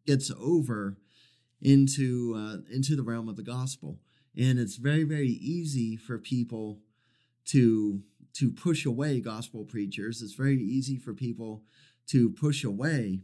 gets 0.06 0.30
over 0.40 0.98
into 1.62 2.34
uh, 2.36 2.58
into 2.70 2.98
the 2.98 3.04
realm 3.04 3.30
of 3.30 3.38
the 3.38 3.44
gospel 3.44 4.00
and 4.38 4.60
it's 4.60 4.76
very 4.76 5.04
very 5.04 5.28
easy 5.28 5.96
for 5.96 6.18
people 6.18 6.80
to 7.46 8.02
to 8.34 8.50
push 8.52 8.86
away 8.86 9.20
gospel 9.20 9.66
preachers 9.66 10.22
it's 10.22 10.34
very 10.36 10.58
easy 10.58 10.98
for 10.98 11.14
people 11.14 11.64
to 12.08 12.30
push 12.30 12.64
away 12.64 13.22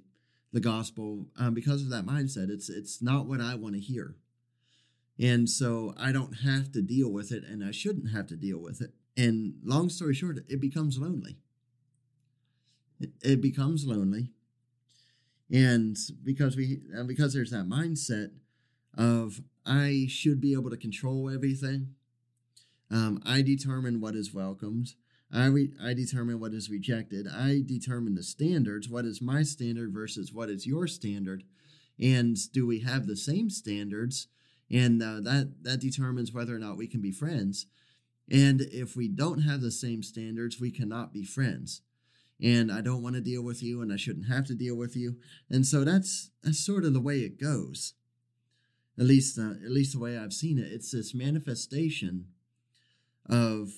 the 0.56 0.60
gospel 0.62 1.28
um, 1.38 1.54
because 1.54 1.82
of 1.82 1.90
that 1.90 2.06
mindset 2.06 2.50
it's 2.50 2.70
it's 2.70 3.02
not 3.02 3.26
what 3.26 3.42
i 3.42 3.54
want 3.56 3.76
to 3.76 3.82
hear 3.82 4.16
and 5.20 5.50
so 5.50 5.94
i 5.98 6.12
don't 6.12 6.40
have 6.44 6.72
to 6.72 6.82
deal 6.82 7.12
with 7.12 7.32
it 7.32 7.44
and 7.44 7.64
i 7.64 7.72
shouldn't 7.72 8.12
have 8.12 8.26
to 8.26 8.36
deal 8.36 8.58
with 8.58 8.82
it 8.82 8.92
and 9.18 9.56
long 9.64 9.90
story 9.90 10.14
short 10.14 10.40
it 10.48 10.62
becomes 10.62 10.98
lonely 10.98 11.38
it, 13.00 13.12
it 13.22 13.42
becomes 13.42 13.86
lonely 13.86 14.32
and 15.52 15.98
because 16.24 16.56
we 16.56 16.82
and 16.94 17.08
because 17.08 17.34
there's 17.34 17.52
that 17.52 17.68
mindset 17.68 18.32
of 18.98 19.42
I 19.66 20.06
should 20.10 20.40
be 20.40 20.54
able 20.54 20.70
to 20.70 20.78
control 20.78 21.30
everything. 21.30 21.96
Um, 22.92 23.22
I 23.26 23.42
determine 23.42 24.00
what 24.00 24.16
is 24.16 24.34
welcomed. 24.34 24.94
I 25.34 25.46
re- 25.48 25.74
I 25.82 25.94
determine 25.94 26.40
what 26.40 26.54
is 26.54 26.70
rejected. 26.70 27.28
I 27.28 27.62
determine 27.66 28.16
the 28.16 28.24
standards. 28.24 28.90
What 28.90 29.06
is 29.06 29.22
my 29.22 29.44
standard 29.44 29.94
versus 29.94 30.32
what 30.32 30.50
is 30.50 30.68
your 30.68 30.88
standard, 30.88 31.44
and 32.00 32.38
do 32.52 32.66
we 32.66 32.80
have 32.82 33.08
the 33.08 33.18
same 33.18 33.50
standards? 33.50 34.28
And 34.72 35.02
uh, 35.02 35.22
that 35.22 35.64
that 35.64 35.80
determines 35.80 36.34
whether 36.34 36.56
or 36.56 36.60
not 36.60 36.78
we 36.78 36.88
can 36.88 37.02
be 37.02 37.12
friends. 37.12 37.68
And 38.30 38.62
if 38.62 38.96
we 38.96 39.08
don't 39.08 39.42
have 39.42 39.62
the 39.62 39.72
same 39.72 40.02
standards, 40.02 40.60
we 40.60 40.72
cannot 40.72 41.14
be 41.14 41.24
friends 41.24 41.82
and 42.42 42.72
I 42.72 42.82
don't 42.82 43.02
want 43.02 43.16
to 43.16 43.22
deal 43.22 43.42
with 43.42 43.64
you 43.64 43.82
and 43.82 43.92
I 43.92 43.98
shouldn't 43.98 44.28
have 44.28 44.46
to 44.48 44.56
deal 44.56 44.76
with 44.76 44.96
you. 44.96 45.18
And 45.50 45.66
so 45.66 45.84
that's 45.84 46.32
that's 46.44 46.64
sort 46.64 46.86
of 46.86 46.94
the 46.94 47.02
way 47.02 47.20
it 47.20 47.40
goes. 47.40 47.94
At 49.00 49.06
least 49.06 49.38
uh, 49.38 49.52
at 49.64 49.72
least 49.72 49.94
the 49.94 50.00
way 50.00 50.18
I've 50.18 50.34
seen 50.34 50.58
it. 50.58 50.72
It's 50.72 50.92
this 50.92 51.14
manifestation 51.14 52.28
of 53.28 53.72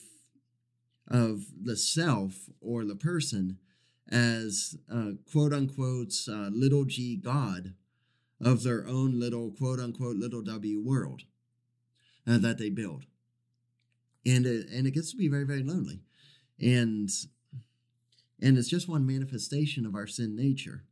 of 1.07 1.45
the 1.61 1.77
self 1.77 2.49
or 2.61 2.85
the 2.85 2.95
person 2.95 3.57
as 4.09 4.77
uh, 4.91 5.11
quote 5.31 5.53
unquote 5.53 6.13
uh, 6.29 6.49
little 6.51 6.85
g 6.85 7.15
God 7.15 7.73
of 8.39 8.63
their 8.63 8.87
own 8.87 9.19
little 9.19 9.51
quote 9.51 9.79
unquote 9.79 10.15
little 10.15 10.41
w 10.41 10.81
world 10.81 11.23
uh, 12.27 12.37
that 12.37 12.57
they 12.57 12.69
build. 12.69 13.05
And 14.25 14.45
it, 14.45 14.69
and 14.69 14.85
it 14.85 14.91
gets 14.91 15.11
to 15.11 15.17
be 15.17 15.29
very, 15.29 15.45
very 15.45 15.63
lonely. 15.63 16.01
And 16.59 17.09
and 18.39 18.57
it's 18.57 18.69
just 18.69 18.87
one 18.87 19.05
manifestation 19.05 19.85
of 19.85 19.95
our 19.95 20.05
sin 20.05 20.35
nature. 20.35 20.83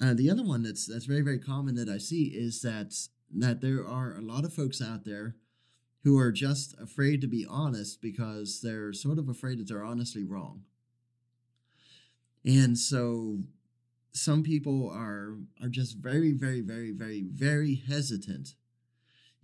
Uh, 0.00 0.14
the 0.14 0.30
other 0.30 0.44
one 0.44 0.62
that's 0.62 0.86
that's 0.86 1.06
very 1.06 1.22
very 1.22 1.38
common 1.38 1.74
that 1.76 1.88
I 1.88 1.98
see 1.98 2.24
is 2.34 2.62
that 2.62 2.94
that 3.34 3.60
there 3.60 3.86
are 3.86 4.14
a 4.16 4.20
lot 4.20 4.44
of 4.44 4.52
folks 4.52 4.82
out 4.82 5.04
there 5.04 5.36
who 6.02 6.18
are 6.18 6.32
just 6.32 6.74
afraid 6.80 7.20
to 7.20 7.26
be 7.26 7.46
honest 7.48 8.02
because 8.02 8.60
they're 8.60 8.92
sort 8.92 9.18
of 9.18 9.28
afraid 9.28 9.58
that 9.58 9.68
they're 9.68 9.84
honestly 9.84 10.24
wrong. 10.24 10.64
And 12.44 12.76
so 12.76 13.38
some 14.12 14.42
people 14.42 14.90
are 14.90 15.36
are 15.62 15.68
just 15.68 15.96
very 15.96 16.32
very 16.32 16.60
very 16.60 16.90
very 16.90 17.22
very 17.22 17.76
hesitant 17.88 18.54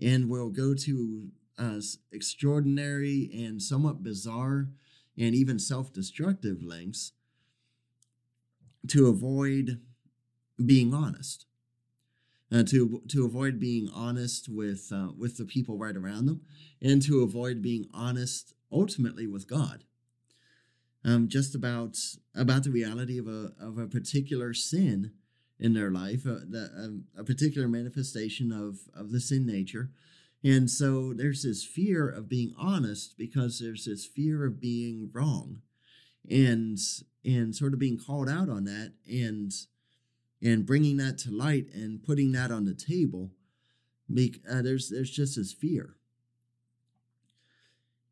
and 0.01 0.29
will 0.29 0.51
go 0.51 0.75
to 0.75 1.29
uh, 1.59 1.81
extraordinary 2.13 3.31
and 3.33 3.61
somewhat 3.63 4.03
bizarre 4.03 4.69
and 5.17 5.35
even 5.35 5.59
self-destructive 5.59 6.63
lengths 6.63 7.13
to 8.87 9.07
avoid 9.07 9.81
being 10.65 10.95
honest, 10.95 11.47
uh, 12.53 12.63
to 12.65 13.03
to 13.09 13.25
avoid 13.25 13.61
being 13.61 13.89
honest 13.95 14.49
with 14.49 14.91
uh, 14.93 15.09
with 15.17 15.37
the 15.37 15.45
people 15.45 15.77
right 15.77 15.97
around 15.97 16.27
them, 16.27 16.43
and 16.81 17.03
to 17.03 17.23
avoid 17.23 17.63
being 17.63 17.87
honest 17.93 18.55
ultimately 18.73 19.27
with 19.27 19.49
God. 19.49 19.85
Um, 21.05 21.29
just 21.29 21.55
about 21.55 21.97
about 22.35 22.65
the 22.65 22.71
reality 22.71 23.19
of 23.19 23.27
a 23.27 23.53
of 23.61 23.79
a 23.79 23.87
particular 23.87 24.55
sin 24.55 25.13
in 25.61 25.75
their 25.75 25.91
life, 25.91 26.27
uh, 26.27 26.41
the, 26.49 26.71
um, 26.77 27.05
a 27.17 27.25
particular 27.25 27.69
manifestation 27.69 28.53
of 28.53 28.79
of 28.99 29.13
the 29.13 29.21
sin 29.21 29.47
nature, 29.47 29.91
and 30.43 30.71
so 30.71 31.13
there's 31.13 31.43
this 31.43 31.65
fear 31.65 32.09
of 32.09 32.29
being 32.29 32.55
honest 32.59 33.17
because 33.19 33.59
there's 33.59 33.85
this 33.85 34.07
fear 34.07 34.45
of 34.45 34.61
being 34.61 35.11
wrong, 35.13 35.61
and 36.29 36.79
and 37.25 37.55
sort 37.55 37.75
of 37.75 37.79
being 37.79 37.99
called 37.99 38.29
out 38.29 38.49
on 38.49 38.65
that 38.65 38.95
and 39.07 39.53
and 40.43 40.67
bringing 40.67 40.97
that 40.99 41.19
to 41.19 41.31
light 41.31 41.67
and 41.75 42.03
putting 42.03 42.33
that 42.33 42.51
on 42.51 42.65
the 42.65 42.75
table 42.75 43.31
make 44.09 44.41
uh, 44.51 44.63
there's 44.63 44.89
there's 44.91 45.11
just 45.11 45.37
this 45.37 45.53
fear. 45.53 45.97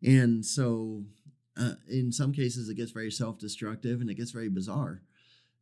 And 0.03 0.45
so 0.45 1.05
uh, 1.57 1.75
in 1.89 2.13
some 2.13 2.33
cases 2.33 2.69
it 2.69 2.77
gets 2.77 2.91
very 2.91 3.11
self-destructive 3.11 4.01
and 4.01 4.11
it 4.11 4.15
gets 4.15 4.31
very 4.31 4.49
bizarre 4.49 5.03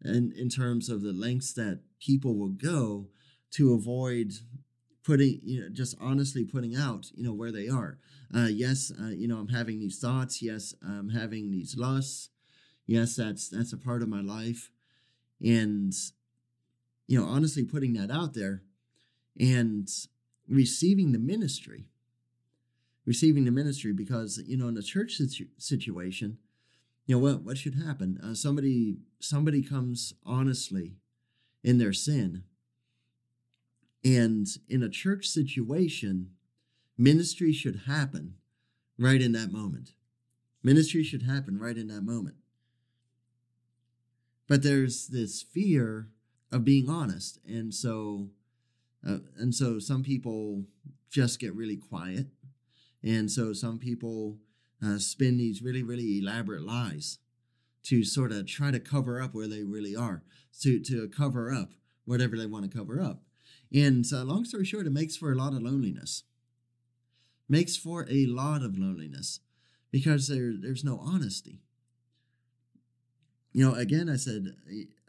and 0.03 0.33
in 0.33 0.49
terms 0.49 0.89
of 0.89 1.03
the 1.03 1.13
lengths 1.13 1.53
that 1.55 1.81
people 2.01 2.37
will 2.37 2.51
go 2.51 3.09
to 3.53 3.73
avoid 3.73 4.33
putting 5.05 5.41
you 5.43 5.61
know 5.61 5.69
just 5.71 5.97
honestly 6.01 6.45
putting 6.45 6.75
out 6.77 7.07
you 7.15 7.25
know 7.25 7.33
where 7.33 7.53
they 7.53 7.69
are. 7.69 7.99
Uh, 8.35 8.49
yes 8.51 8.91
uh, 9.01 9.09
you 9.09 9.29
know 9.29 9.39
i'm 9.39 9.49
having 9.49 9.81
these 9.81 9.99
thoughts. 9.99 10.43
Yes 10.43 10.75
i'm 10.87 11.11
having 11.11 11.51
these 11.51 11.77
lusts. 11.77 12.31
Yes 12.87 13.17
that's 13.17 13.49
that's 13.49 13.73
a 13.73 13.79
part 13.79 14.03
of 14.03 14.09
my 14.09 14.21
life. 14.21 14.71
And 15.41 15.93
you 17.07 17.21
know 17.21 17.27
honestly 17.27 17.65
putting 17.65 17.93
that 17.95 18.11
out 18.11 18.35
there 18.35 18.63
and 19.39 19.89
receiving 20.49 21.13
the 21.13 21.19
ministry. 21.19 21.89
Receiving 23.07 23.45
the 23.45 23.51
ministry 23.51 23.93
because 23.93 24.43
you 24.47 24.57
know 24.57 24.69
in 24.69 24.77
a 24.77 24.83
church 24.83 25.17
situ- 25.17 25.49
situation 25.59 26.39
you 27.07 27.17
know 27.17 27.21
what 27.21 27.43
what 27.43 27.59
should 27.59 27.75
happen? 27.75 28.19
Uh, 28.23 28.35
somebody 28.35 28.97
somebody 29.21 29.63
comes 29.63 30.15
honestly 30.25 30.97
in 31.63 31.79
their 31.79 31.93
sin. 31.93 32.45
And 34.05 34.47
in 34.69 34.83
a 34.83 34.89
church 34.89 35.27
situation 35.27 36.31
ministry 36.97 37.53
should 37.53 37.83
happen 37.87 38.35
right 38.99 39.21
in 39.21 39.33
that 39.33 39.53
moment. 39.53 39.93
Ministry 40.63 41.03
should 41.03 41.23
happen 41.23 41.59
right 41.59 41.77
in 41.77 41.89
that 41.89 42.03
moment. 42.03 42.37
But 44.47 44.63
there's 44.63 45.09
this 45.09 45.43
fear 45.43 46.09
of 46.55 46.65
being 46.65 46.89
honest. 46.89 47.41
And 47.47 47.75
so 47.75 48.29
uh, 49.07 49.19
and 49.37 49.55
so 49.55 49.79
some 49.79 50.03
people 50.03 50.63
just 51.11 51.39
get 51.41 51.55
really 51.55 51.77
quiet. 51.77 52.29
And 53.03 53.31
so 53.31 53.53
some 53.53 53.79
people 53.79 54.39
uh, 54.83 54.99
spin 54.99 55.37
these 55.37 55.61
really 55.61 55.83
really 55.83 56.21
elaborate 56.21 56.63
lies 56.63 57.19
to 57.83 58.05
sort 58.05 58.33
of 58.33 58.47
try 58.47 58.71
to 58.71 58.81
cover 58.81 59.21
up 59.21 59.35
where 59.35 59.49
they 59.49 59.65
really 59.65 59.97
are 59.97 60.23
to 60.61 60.81
to 60.81 61.09
cover 61.09 61.53
up 61.53 61.73
whatever 62.05 62.39
they 62.39 62.47
want 62.47 62.71
to 62.71 62.79
cover 62.79 63.01
up. 63.01 63.23
And 63.73 64.05
uh, 64.13 64.23
long 64.23 64.45
story 64.45 64.65
short 64.65 64.87
it 64.87 64.91
makes 64.91 65.17
for 65.17 65.33
a 65.33 65.37
lot 65.37 65.55
of 65.55 65.63
loneliness. 65.63 66.23
Makes 67.49 67.77
for 67.77 68.07
a 68.09 68.27
lot 68.27 68.63
of 68.63 68.79
loneliness 68.79 69.41
because 69.91 70.29
there 70.29 70.53
there's 70.59 70.85
no 70.85 70.99
honesty 70.99 71.59
you 73.55 73.65
know, 73.65 73.75
again, 73.77 74.11
I 74.11 74.17
said, 74.17 74.57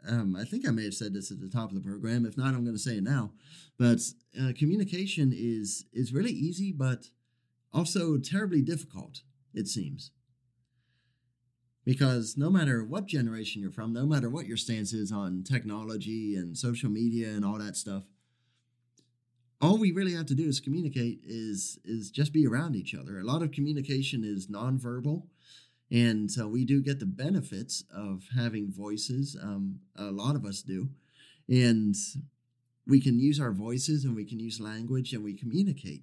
um, 0.08 0.36
I 0.36 0.44
think 0.44 0.66
I 0.66 0.70
may 0.70 0.84
have 0.84 0.94
said 0.94 1.12
this 1.12 1.32
at 1.32 1.40
the 1.40 1.48
top 1.48 1.68
of 1.68 1.74
the 1.74 1.80
program. 1.80 2.24
If 2.24 2.38
not, 2.38 2.54
I'm 2.54 2.64
going 2.64 2.76
to 2.76 2.82
say 2.82 2.98
it 2.98 3.02
now. 3.02 3.32
But 3.76 3.98
uh, 4.40 4.52
communication 4.56 5.32
is 5.36 5.84
is 5.92 6.14
really 6.14 6.30
easy, 6.30 6.72
but 6.72 7.10
also 7.74 8.16
terribly 8.16 8.62
difficult. 8.62 9.22
It 9.52 9.66
seems 9.66 10.12
because 11.84 12.36
no 12.36 12.50
matter 12.50 12.84
what 12.84 13.06
generation 13.06 13.62
you're 13.62 13.70
from, 13.70 13.92
no 13.92 14.06
matter 14.06 14.30
what 14.30 14.46
your 14.46 14.56
stance 14.56 14.92
is 14.92 15.10
on 15.10 15.42
technology 15.42 16.36
and 16.36 16.56
social 16.56 16.90
media 16.90 17.28
and 17.28 17.44
all 17.44 17.58
that 17.58 17.76
stuff, 17.76 18.04
all 19.60 19.78
we 19.78 19.92
really 19.92 20.12
have 20.14 20.26
to 20.26 20.34
do 20.34 20.46
is 20.46 20.60
communicate 20.60 21.20
is 21.24 21.80
is 21.84 22.10
just 22.12 22.32
be 22.32 22.46
around 22.46 22.76
each 22.76 22.94
other. 22.94 23.18
A 23.18 23.24
lot 23.24 23.42
of 23.42 23.50
communication 23.50 24.22
is 24.22 24.46
nonverbal 24.46 25.24
and 25.90 26.30
so 26.30 26.48
we 26.48 26.64
do 26.64 26.82
get 26.82 26.98
the 26.98 27.06
benefits 27.06 27.84
of 27.94 28.24
having 28.34 28.72
voices. 28.72 29.36
Um, 29.40 29.80
a 29.94 30.10
lot 30.10 30.34
of 30.34 30.44
us 30.44 30.62
do. 30.62 30.88
And 31.48 31.94
we 32.86 33.00
can 33.00 33.18
use 33.18 33.40
our 33.40 33.52
voices 33.52 34.04
and 34.04 34.16
we 34.16 34.24
can 34.24 34.40
use 34.40 34.60
language 34.60 35.12
and 35.12 35.22
we 35.22 35.34
communicate. 35.34 36.02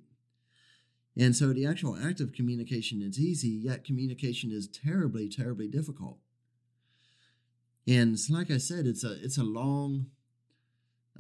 And 1.18 1.36
so 1.36 1.54
the 1.54 1.66
actual 1.66 1.98
act 2.02 2.22
of 2.22 2.34
communication 2.34 3.02
is 3.02 3.20
easy, 3.20 3.50
yet 3.50 3.84
communication 3.84 4.52
is 4.52 4.68
terribly, 4.68 5.30
terribly 5.30 5.68
difficult. 5.68 6.18
And 7.86 8.18
like 8.30 8.50
I 8.50 8.58
said, 8.58 8.88
it's 8.88 9.04
a 9.04 9.24
it's 9.24 9.38
a 9.38 9.44
long 9.44 10.08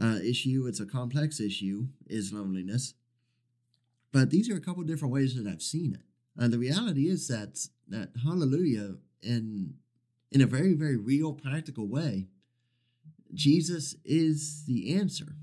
uh, 0.02 0.20
issue. 0.24 0.66
It's 0.68 0.80
a 0.80 0.86
complex 0.86 1.40
issue. 1.40 1.88
Is 2.08 2.32
loneliness, 2.32 2.94
but 4.14 4.30
these 4.30 4.50
are 4.50 4.56
a 4.56 4.62
couple 4.62 4.82
different 4.84 5.14
ways 5.14 5.36
that 5.36 5.46
I've 5.46 5.62
seen 5.62 5.94
it. 5.94 6.06
And 6.38 6.52
the 6.52 6.60
reality 6.60 7.08
is 7.08 7.28
that 7.28 7.68
that 7.88 8.10
hallelujah 8.24 8.96
in 9.22 9.76
in 10.32 10.42
a 10.42 10.48
very, 10.48 10.74
very 10.74 10.98
real, 10.98 11.34
practical 11.34 11.88
way, 11.88 12.28
Jesus 13.34 13.96
is 14.04 14.66
the 14.66 14.96
answer 14.96 15.36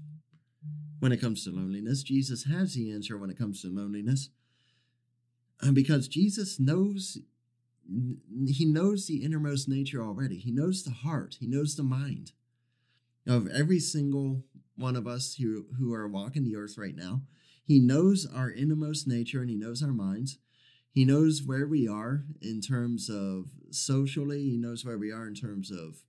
when 0.98 1.12
it 1.12 1.20
comes 1.20 1.44
to 1.44 1.50
loneliness. 1.50 2.02
Jesus 2.02 2.44
has 2.44 2.74
the 2.74 2.90
answer 2.90 3.16
when 3.16 3.30
it 3.30 3.38
comes 3.38 3.62
to 3.62 3.68
loneliness. 3.68 4.30
And 5.60 5.74
because 5.74 6.08
Jesus 6.08 6.58
knows 6.58 7.18
he 8.46 8.64
knows 8.64 9.06
the 9.06 9.24
innermost 9.24 9.68
nature 9.68 10.02
already. 10.02 10.38
He 10.38 10.52
knows 10.52 10.84
the 10.84 10.92
heart. 10.92 11.36
He 11.40 11.46
knows 11.46 11.74
the 11.74 11.82
mind 11.82 12.32
of 13.26 13.48
every 13.48 13.80
single 13.80 14.44
one 14.76 14.96
of 14.96 15.06
us 15.06 15.34
who, 15.34 15.66
who 15.78 15.92
are 15.92 16.06
walking 16.06 16.44
the 16.44 16.56
earth 16.56 16.78
right 16.78 16.94
now. 16.94 17.22
He 17.64 17.80
knows 17.80 18.26
our 18.32 18.50
innermost 18.50 19.08
nature 19.08 19.40
and 19.40 19.50
he 19.50 19.56
knows 19.56 19.82
our 19.82 19.92
minds. 19.92 20.38
He 20.92 21.04
knows 21.04 21.42
where 21.44 21.66
we 21.66 21.86
are 21.86 22.24
in 22.40 22.60
terms 22.60 23.08
of 23.08 23.46
socially, 23.70 24.50
he 24.50 24.56
knows 24.56 24.84
where 24.84 24.98
we 24.98 25.12
are 25.12 25.26
in 25.26 25.34
terms 25.34 25.70
of 25.70 26.02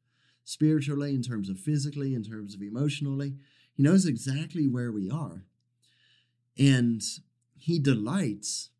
spiritually, 0.44 1.14
in 1.14 1.22
terms 1.22 1.50
of 1.50 1.60
physically, 1.60 2.16
in 2.16 2.24
terms 2.24 2.56
of 2.56 2.62
emotionally. 2.62 3.36
He 3.74 3.84
knows 3.84 4.06
exactly 4.06 4.68
where 4.68 4.92
we 4.92 5.10
are. 5.10 5.46
And 6.58 7.02
he 7.58 7.80
delights 7.80 8.72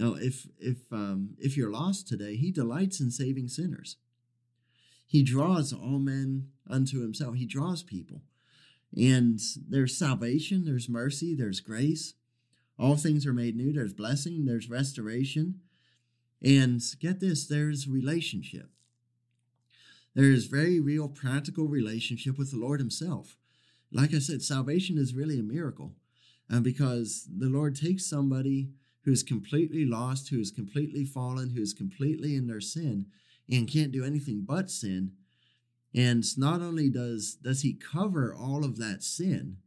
you 0.00 0.04
know, 0.04 0.16
if 0.16 0.46
if 0.58 0.78
um, 0.92 1.36
if 1.38 1.56
you're 1.56 1.70
lost 1.70 2.08
today, 2.08 2.36
he 2.36 2.50
delights 2.50 3.00
in 3.00 3.10
saving 3.10 3.48
sinners. 3.48 3.96
He 5.06 5.22
draws 5.22 5.72
all 5.72 5.98
men 5.98 6.48
unto 6.68 7.02
himself. 7.02 7.34
He 7.34 7.46
draws 7.46 7.82
people. 7.82 8.22
And 8.96 9.38
there's 9.68 9.98
salvation, 9.98 10.64
there's 10.64 10.88
mercy, 10.88 11.34
there's 11.34 11.60
grace. 11.60 12.14
All 12.80 12.96
things 12.96 13.26
are 13.26 13.34
made 13.34 13.56
new. 13.56 13.72
There's 13.72 13.92
blessing, 13.92 14.46
there's 14.46 14.70
restoration. 14.70 15.60
And 16.42 16.80
get 16.98 17.20
this, 17.20 17.46
there's 17.46 17.86
relationship. 17.86 18.70
There 20.14 20.32
is 20.32 20.46
very 20.46 20.80
real 20.80 21.06
practical 21.06 21.68
relationship 21.68 22.38
with 22.38 22.50
the 22.50 22.56
Lord 22.56 22.80
Himself. 22.80 23.36
Like 23.92 24.14
I 24.14 24.18
said, 24.18 24.40
salvation 24.40 24.96
is 24.96 25.14
really 25.14 25.38
a 25.38 25.42
miracle 25.42 25.92
uh, 26.50 26.60
because 26.60 27.28
the 27.30 27.50
Lord 27.50 27.76
takes 27.76 28.06
somebody 28.06 28.70
who's 29.04 29.22
completely 29.22 29.84
lost, 29.84 30.30
who 30.30 30.40
is 30.40 30.50
completely 30.50 31.04
fallen, 31.04 31.50
who 31.50 31.60
is 31.60 31.74
completely 31.74 32.34
in 32.34 32.46
their 32.46 32.60
sin 32.60 33.06
and 33.50 33.70
can't 33.70 33.92
do 33.92 34.04
anything 34.04 34.44
but 34.46 34.70
sin. 34.70 35.12
And 35.94 36.24
not 36.38 36.62
only 36.62 36.88
does 36.88 37.34
does 37.34 37.62
he 37.62 37.74
cover 37.74 38.34
all 38.34 38.64
of 38.64 38.78
that 38.78 39.02
sin, 39.02 39.58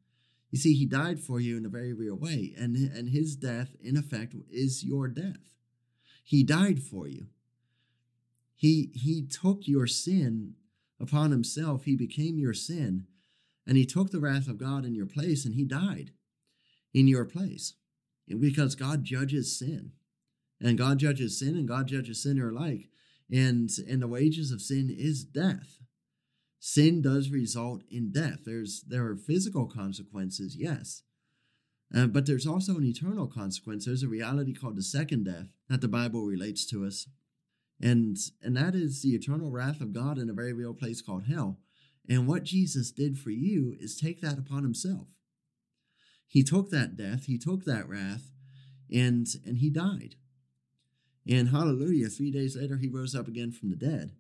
you 0.53 0.59
see, 0.59 0.75
he 0.75 0.85
died 0.85 1.19
for 1.19 1.39
you 1.39 1.57
in 1.57 1.65
a 1.65 1.69
very 1.69 1.93
real 1.93 2.15
way, 2.15 2.53
and 2.55 2.75
and 2.75 3.09
his 3.09 3.35
death, 3.35 3.75
in 3.81 3.97
effect, 3.97 4.35
is 4.51 4.83
your 4.83 5.07
death. 5.07 5.55
He 6.23 6.43
died 6.43 6.83
for 6.83 7.07
you. 7.07 7.25
He 8.53 8.91
he 8.93 9.23
took 9.23 9.67
your 9.67 9.87
sin 9.87 10.53
upon 11.01 11.31
himself. 11.31 11.85
He 11.85 11.95
became 11.95 12.37
your 12.37 12.53
sin, 12.53 13.07
and 13.65 13.77
he 13.77 13.85
took 13.87 14.11
the 14.11 14.19
wrath 14.19 14.47
of 14.47 14.59
God 14.59 14.85
in 14.85 14.93
your 14.93 15.07
place, 15.07 15.43
and 15.43 15.55
he 15.55 15.65
died 15.65 16.11
in 16.93 17.07
your 17.07 17.25
place 17.25 17.73
because 18.27 18.75
God 18.75 19.03
judges 19.03 19.57
sin. 19.57 19.93
And 20.61 20.77
God 20.77 20.99
judges 20.99 21.39
sin 21.39 21.55
and 21.55 21.67
God 21.67 21.87
judges 21.87 22.21
sinner 22.21 22.51
alike. 22.51 22.89
And 23.31 23.71
and 23.89 24.03
the 24.03 24.07
wages 24.07 24.51
of 24.51 24.61
sin 24.61 24.95
is 24.95 25.23
death. 25.23 25.79
Sin 26.65 27.01
does 27.01 27.29
result 27.29 27.83
in 27.91 28.09
death. 28.09 28.45
There's 28.45 28.85
there 28.87 29.05
are 29.07 29.17
physical 29.17 29.65
consequences, 29.65 30.55
yes. 30.55 31.03
Uh, 31.93 32.07
but 32.07 32.25
there's 32.25 32.47
also 32.47 32.77
an 32.77 32.85
eternal 32.85 33.27
consequence. 33.27 33.83
There's 33.83 34.01
a 34.01 34.07
reality 34.07 34.53
called 34.53 34.77
the 34.77 34.81
second 34.81 35.25
death 35.25 35.47
that 35.67 35.81
the 35.81 35.89
Bible 35.89 36.23
relates 36.23 36.65
to 36.67 36.85
us. 36.85 37.09
And 37.81 38.15
and 38.41 38.55
that 38.55 38.75
is 38.75 39.01
the 39.01 39.09
eternal 39.09 39.51
wrath 39.51 39.81
of 39.81 39.91
God 39.91 40.17
in 40.17 40.29
a 40.29 40.33
very 40.33 40.53
real 40.53 40.73
place 40.73 41.01
called 41.01 41.25
hell. 41.25 41.59
And 42.07 42.29
what 42.29 42.45
Jesus 42.45 42.91
did 42.91 43.17
for 43.19 43.31
you 43.31 43.75
is 43.77 43.97
take 43.97 44.21
that 44.21 44.37
upon 44.37 44.63
himself. 44.63 45.07
He 46.25 46.43
took 46.43 46.69
that 46.69 46.95
death, 46.95 47.25
he 47.25 47.37
took 47.37 47.65
that 47.65 47.89
wrath, 47.89 48.31
and 48.89 49.27
and 49.45 49.57
he 49.57 49.69
died. 49.69 50.15
And 51.27 51.49
hallelujah, 51.49 52.07
three 52.07 52.31
days 52.31 52.55
later 52.55 52.77
he 52.77 52.87
rose 52.87 53.13
up 53.13 53.27
again 53.27 53.51
from 53.51 53.69
the 53.69 53.75
dead. 53.75 54.13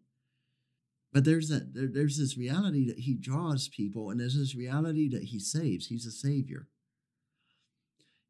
But 1.13 1.25
there's 1.25 1.47
that 1.49 1.75
there, 1.75 1.87
there's 1.87 2.17
this 2.17 2.37
reality 2.37 2.85
that 2.87 2.99
he 2.99 3.13
draws 3.13 3.67
people, 3.67 4.09
and 4.09 4.19
there's 4.19 4.35
this 4.35 4.55
reality 4.55 5.07
that 5.09 5.25
he 5.25 5.39
saves. 5.39 5.87
He's 5.87 6.07
a 6.07 6.11
savior. 6.11 6.67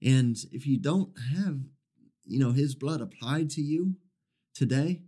And 0.03 0.37
if 0.51 0.67
you 0.67 0.77
don't 0.77 1.13
have, 1.33 1.59
you 2.25 2.39
know, 2.39 2.51
his 2.51 2.75
blood 2.75 2.99
applied 2.99 3.49
to 3.51 3.61
you 3.61 3.95
today, 4.53 5.01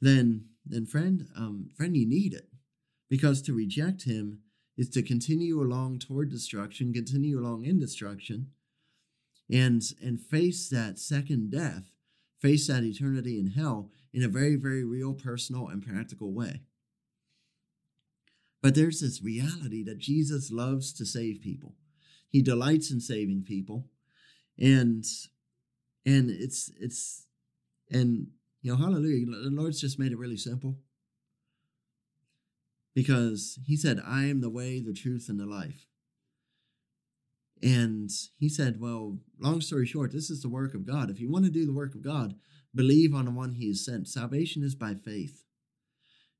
then 0.00 0.46
then 0.66 0.86
friend, 0.86 1.28
um, 1.36 1.70
friend, 1.76 1.96
you 1.96 2.06
need 2.06 2.34
it. 2.34 2.48
Because 3.08 3.42
to 3.42 3.54
reject 3.54 4.02
him 4.04 4.40
is 4.76 4.88
to 4.90 5.02
continue 5.02 5.60
along 5.62 6.00
toward 6.00 6.30
destruction, 6.30 6.92
continue 6.92 7.38
along 7.38 7.64
in 7.64 7.78
destruction, 7.78 8.48
and 9.48 9.82
and 10.02 10.20
face 10.20 10.68
that 10.68 10.98
second 10.98 11.52
death, 11.52 11.92
face 12.40 12.66
that 12.66 12.82
eternity 12.82 13.38
in 13.38 13.48
hell 13.48 13.90
in 14.12 14.24
a 14.24 14.28
very, 14.28 14.56
very 14.56 14.84
real, 14.84 15.14
personal, 15.14 15.68
and 15.68 15.86
practical 15.86 16.32
way. 16.32 16.62
But 18.62 18.76
there's 18.76 19.00
this 19.00 19.22
reality 19.22 19.82
that 19.84 19.98
Jesus 19.98 20.52
loves 20.52 20.92
to 20.94 21.04
save 21.04 21.42
people. 21.42 21.74
He 22.28 22.40
delights 22.40 22.90
in 22.90 23.00
saving 23.00 23.42
people. 23.42 23.88
And 24.58 25.04
and 26.06 26.30
it's 26.30 26.70
it's 26.78 27.26
and 27.90 28.28
you 28.62 28.72
know, 28.72 28.78
hallelujah. 28.78 29.26
The 29.26 29.50
Lord's 29.50 29.80
just 29.80 29.98
made 29.98 30.12
it 30.12 30.18
really 30.18 30.36
simple 30.36 30.76
because 32.94 33.58
he 33.66 33.76
said, 33.76 34.00
I 34.06 34.26
am 34.26 34.40
the 34.40 34.50
way, 34.50 34.80
the 34.80 34.92
truth, 34.92 35.26
and 35.28 35.40
the 35.40 35.46
life. 35.46 35.86
And 37.60 38.10
he 38.38 38.48
said, 38.48 38.80
Well, 38.80 39.18
long 39.40 39.60
story 39.60 39.86
short, 39.86 40.12
this 40.12 40.30
is 40.30 40.42
the 40.42 40.48
work 40.48 40.74
of 40.74 40.86
God. 40.86 41.10
If 41.10 41.20
you 41.20 41.30
want 41.30 41.44
to 41.44 41.50
do 41.50 41.66
the 41.66 41.72
work 41.72 41.94
of 41.94 42.02
God, 42.02 42.36
believe 42.74 43.14
on 43.14 43.24
the 43.24 43.30
one 43.32 43.52
he 43.52 43.68
has 43.68 43.84
sent. 43.84 44.08
Salvation 44.08 44.62
is 44.62 44.76
by 44.76 44.94
faith. 44.94 45.42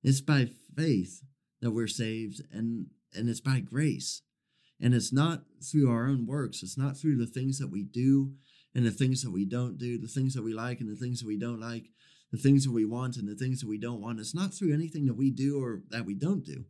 It's 0.04 0.20
by 0.20 0.50
faith 0.76 1.22
that 1.62 1.70
we're 1.70 1.88
saved, 1.88 2.42
and, 2.52 2.88
and 3.14 3.30
it's 3.30 3.40
by 3.40 3.60
grace. 3.60 4.20
And 4.78 4.94
it's 4.94 5.12
not 5.12 5.44
through 5.62 5.90
our 5.90 6.06
own 6.06 6.26
works, 6.26 6.62
it's 6.62 6.76
not 6.76 6.98
through 6.98 7.16
the 7.16 7.26
things 7.26 7.58
that 7.58 7.70
we 7.70 7.82
do 7.82 8.34
and 8.74 8.84
the 8.84 8.90
things 8.90 9.22
that 9.22 9.30
we 9.30 9.46
don't 9.46 9.78
do, 9.78 9.98
the 9.98 10.08
things 10.08 10.34
that 10.34 10.42
we 10.42 10.52
like 10.52 10.80
and 10.80 10.90
the 10.90 10.96
things 10.96 11.20
that 11.20 11.26
we 11.26 11.38
don't 11.38 11.60
like 11.60 11.86
the 12.32 12.38
things 12.38 12.64
that 12.64 12.72
we 12.72 12.84
want 12.84 13.16
and 13.16 13.28
the 13.28 13.36
things 13.36 13.60
that 13.60 13.68
we 13.68 13.78
don't 13.78 14.00
want. 14.00 14.18
It's 14.18 14.34
not 14.34 14.54
through 14.54 14.72
anything 14.72 15.04
that 15.06 15.16
we 15.16 15.30
do 15.30 15.62
or 15.62 15.82
that 15.90 16.06
we 16.06 16.14
don't 16.14 16.44
do, 16.44 16.64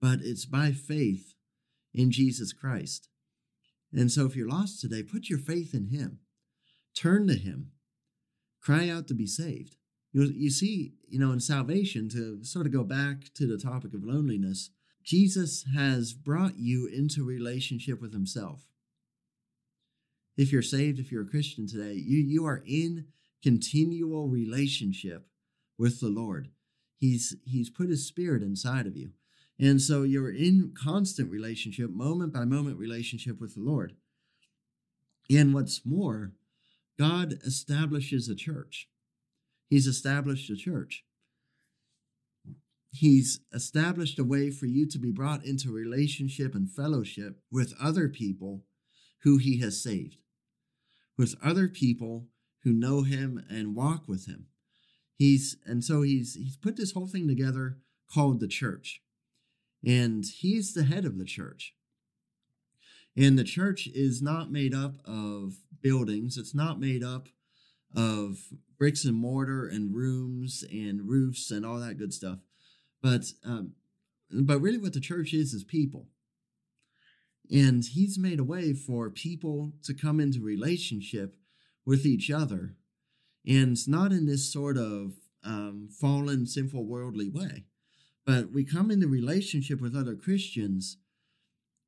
but 0.00 0.20
it's 0.22 0.46
by 0.46 0.72
faith 0.72 1.34
in 1.92 2.10
Jesus 2.10 2.52
Christ. 2.52 3.08
And 3.92 4.10
so 4.10 4.24
if 4.24 4.34
you're 4.34 4.48
lost 4.48 4.80
today, 4.80 5.02
put 5.02 5.28
your 5.28 5.38
faith 5.38 5.74
in 5.74 5.88
Him, 5.88 6.20
turn 6.96 7.28
to 7.28 7.34
Him, 7.34 7.72
cry 8.60 8.88
out 8.88 9.06
to 9.08 9.14
be 9.14 9.26
saved. 9.26 9.76
You, 10.14 10.32
you 10.34 10.50
see, 10.50 10.94
you 11.08 11.18
know, 11.18 11.32
in 11.32 11.40
salvation, 11.40 12.08
to 12.10 12.42
sort 12.44 12.66
of 12.66 12.72
go 12.72 12.84
back 12.84 13.34
to 13.34 13.46
the 13.46 13.58
topic 13.58 13.92
of 13.92 14.04
loneliness, 14.04 14.70
Jesus 15.02 15.66
has 15.74 16.14
brought 16.14 16.56
you 16.56 16.86
into 16.86 17.24
relationship 17.24 18.00
with 18.00 18.12
Himself. 18.12 18.62
If 20.36 20.52
you're 20.52 20.62
saved, 20.62 20.98
if 20.98 21.12
you're 21.12 21.22
a 21.22 21.28
Christian 21.28 21.66
today, 21.66 21.94
you, 21.94 22.18
you 22.18 22.46
are 22.46 22.62
in 22.66 23.06
continual 23.42 24.28
relationship 24.28 25.26
with 25.78 26.00
the 26.00 26.08
Lord. 26.08 26.48
He's 26.96 27.36
he's 27.44 27.68
put 27.68 27.90
his 27.90 28.06
spirit 28.06 28.42
inside 28.42 28.86
of 28.86 28.96
you. 28.96 29.10
And 29.58 29.80
so 29.80 30.02
you're 30.02 30.32
in 30.32 30.74
constant 30.76 31.30
relationship, 31.30 31.90
moment 31.90 32.32
by 32.32 32.44
moment 32.44 32.78
relationship 32.78 33.40
with 33.40 33.54
the 33.54 33.60
Lord. 33.60 33.94
And 35.30 35.54
what's 35.54 35.84
more, 35.84 36.32
God 36.98 37.34
establishes 37.44 38.28
a 38.28 38.34
church. 38.34 38.88
He's 39.68 39.86
established 39.86 40.50
a 40.50 40.56
church. 40.56 41.04
He's 42.90 43.40
established 43.52 44.18
a 44.18 44.24
way 44.24 44.50
for 44.50 44.66
you 44.66 44.86
to 44.88 44.98
be 44.98 45.10
brought 45.10 45.44
into 45.44 45.72
relationship 45.72 46.54
and 46.54 46.70
fellowship 46.70 47.40
with 47.50 47.74
other 47.82 48.08
people 48.08 48.62
who 49.24 49.38
he 49.38 49.58
has 49.60 49.82
saved, 49.82 50.18
with 51.18 51.34
other 51.42 51.66
people 51.66 52.28
who 52.62 52.72
know 52.72 53.02
him 53.02 53.44
and 53.50 53.74
walk 53.74 54.06
with 54.06 54.26
him. 54.26 54.46
He's 55.16 55.56
and 55.64 55.82
so 55.82 56.02
he's 56.02 56.34
he's 56.34 56.56
put 56.56 56.76
this 56.76 56.92
whole 56.92 57.06
thing 57.06 57.26
together 57.26 57.78
called 58.12 58.40
the 58.40 58.48
church. 58.48 59.02
And 59.86 60.24
he's 60.24 60.72
the 60.72 60.84
head 60.84 61.04
of 61.04 61.18
the 61.18 61.24
church. 61.24 61.74
And 63.16 63.38
the 63.38 63.44
church 63.44 63.86
is 63.86 64.22
not 64.22 64.50
made 64.50 64.74
up 64.74 64.94
of 65.04 65.54
buildings. 65.82 66.36
It's 66.36 66.54
not 66.54 66.80
made 66.80 67.02
up 67.02 67.28
of 67.94 68.38
bricks 68.84 69.06
and 69.06 69.16
mortar 69.16 69.66
and 69.66 69.94
rooms 69.94 70.62
and 70.70 71.08
roofs 71.08 71.50
and 71.50 71.64
all 71.64 71.78
that 71.78 71.96
good 71.96 72.12
stuff. 72.12 72.36
But 73.02 73.32
um, 73.42 73.72
but 74.30 74.60
really, 74.60 74.76
what 74.76 74.92
the 74.92 75.00
church 75.00 75.32
is 75.32 75.54
is 75.54 75.64
people. 75.64 76.08
And 77.50 77.82
he's 77.82 78.18
made 78.18 78.38
a 78.38 78.44
way 78.44 78.74
for 78.74 79.08
people 79.08 79.72
to 79.84 79.94
come 79.94 80.20
into 80.20 80.42
relationship 80.42 81.34
with 81.86 82.04
each 82.04 82.30
other 82.30 82.74
and 83.46 83.78
not 83.88 84.12
in 84.12 84.26
this 84.26 84.52
sort 84.52 84.76
of 84.76 85.14
um, 85.42 85.88
fallen, 85.90 86.46
sinful, 86.46 86.84
worldly 86.84 87.30
way. 87.30 87.64
But 88.26 88.52
we 88.52 88.64
come 88.64 88.90
into 88.90 89.08
relationship 89.08 89.80
with 89.80 89.96
other 89.96 90.14
Christians 90.14 90.98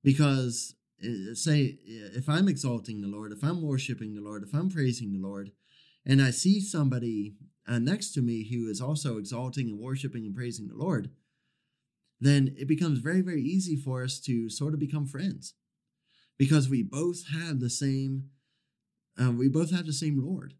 because, 0.03 0.75
uh, 1.05 1.35
say, 1.35 1.79
if 1.85 2.27
I'm 2.27 2.49
exalting 2.49 3.03
the 3.03 3.09
Lord, 3.09 3.33
if 3.33 3.45
I'm 3.45 3.61
worshiping 3.61 4.15
the 4.15 4.23
Lord, 4.23 4.43
if 4.43 4.55
I'm 4.55 4.71
praising 4.71 5.13
the 5.13 5.27
Lord, 5.29 5.51
and 6.07 6.23
I 6.23 6.31
see 6.31 6.61
somebody 6.61 7.35
uh, 7.67 7.81
next 7.81 8.13
to 8.13 8.23
me 8.23 8.49
who 8.49 8.71
is 8.71 8.81
also 8.81 9.19
exalting 9.19 9.69
and 9.69 9.79
worshiping 9.79 10.25
and 10.25 10.35
praising 10.35 10.69
the 10.69 10.77
Lord, 10.77 11.11
then 12.21 12.55
it 12.57 12.69
becomes 12.69 13.01
very, 13.01 13.21
very 13.21 13.43
easy 13.43 13.77
for 13.77 14.03
us 14.03 14.21
to 14.21 14.49
sort 14.49 14.73
of 14.73 14.81
become 14.81 15.07
friends 15.07 15.55
because 16.39 16.69
we 16.69 16.83
both 16.83 17.29
have 17.33 17.61
the 17.61 17.71
same, 17.71 18.31
uh, 19.21 19.33
we 19.33 19.49
both 19.49 19.73
have 19.73 19.87
the 19.87 19.93
same 19.93 20.23
Lord. 20.25 20.55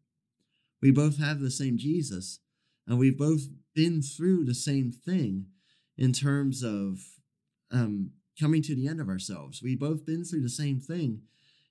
We 0.83 0.91
both 0.91 1.19
have 1.19 1.41
the 1.41 1.51
same 1.51 1.79
Jesus, 1.79 2.41
and 2.87 2.99
we've 2.99 3.17
both 3.17 3.43
been 3.75 4.03
through 4.03 4.45
the 4.45 4.55
same 4.55 4.93
thing 4.93 5.47
in 5.97 6.13
terms 6.13 6.63
of 6.63 7.01
um, 7.71 8.11
coming 8.39 8.63
to 8.63 8.75
the 8.75 8.87
end 8.87 9.01
of 9.01 9.09
ourselves. 9.09 9.63
We've 9.63 9.81
both 9.81 10.05
been 10.05 10.25
through 10.25 10.43
the 10.43 10.49
same 10.49 10.81
thing 10.81 11.23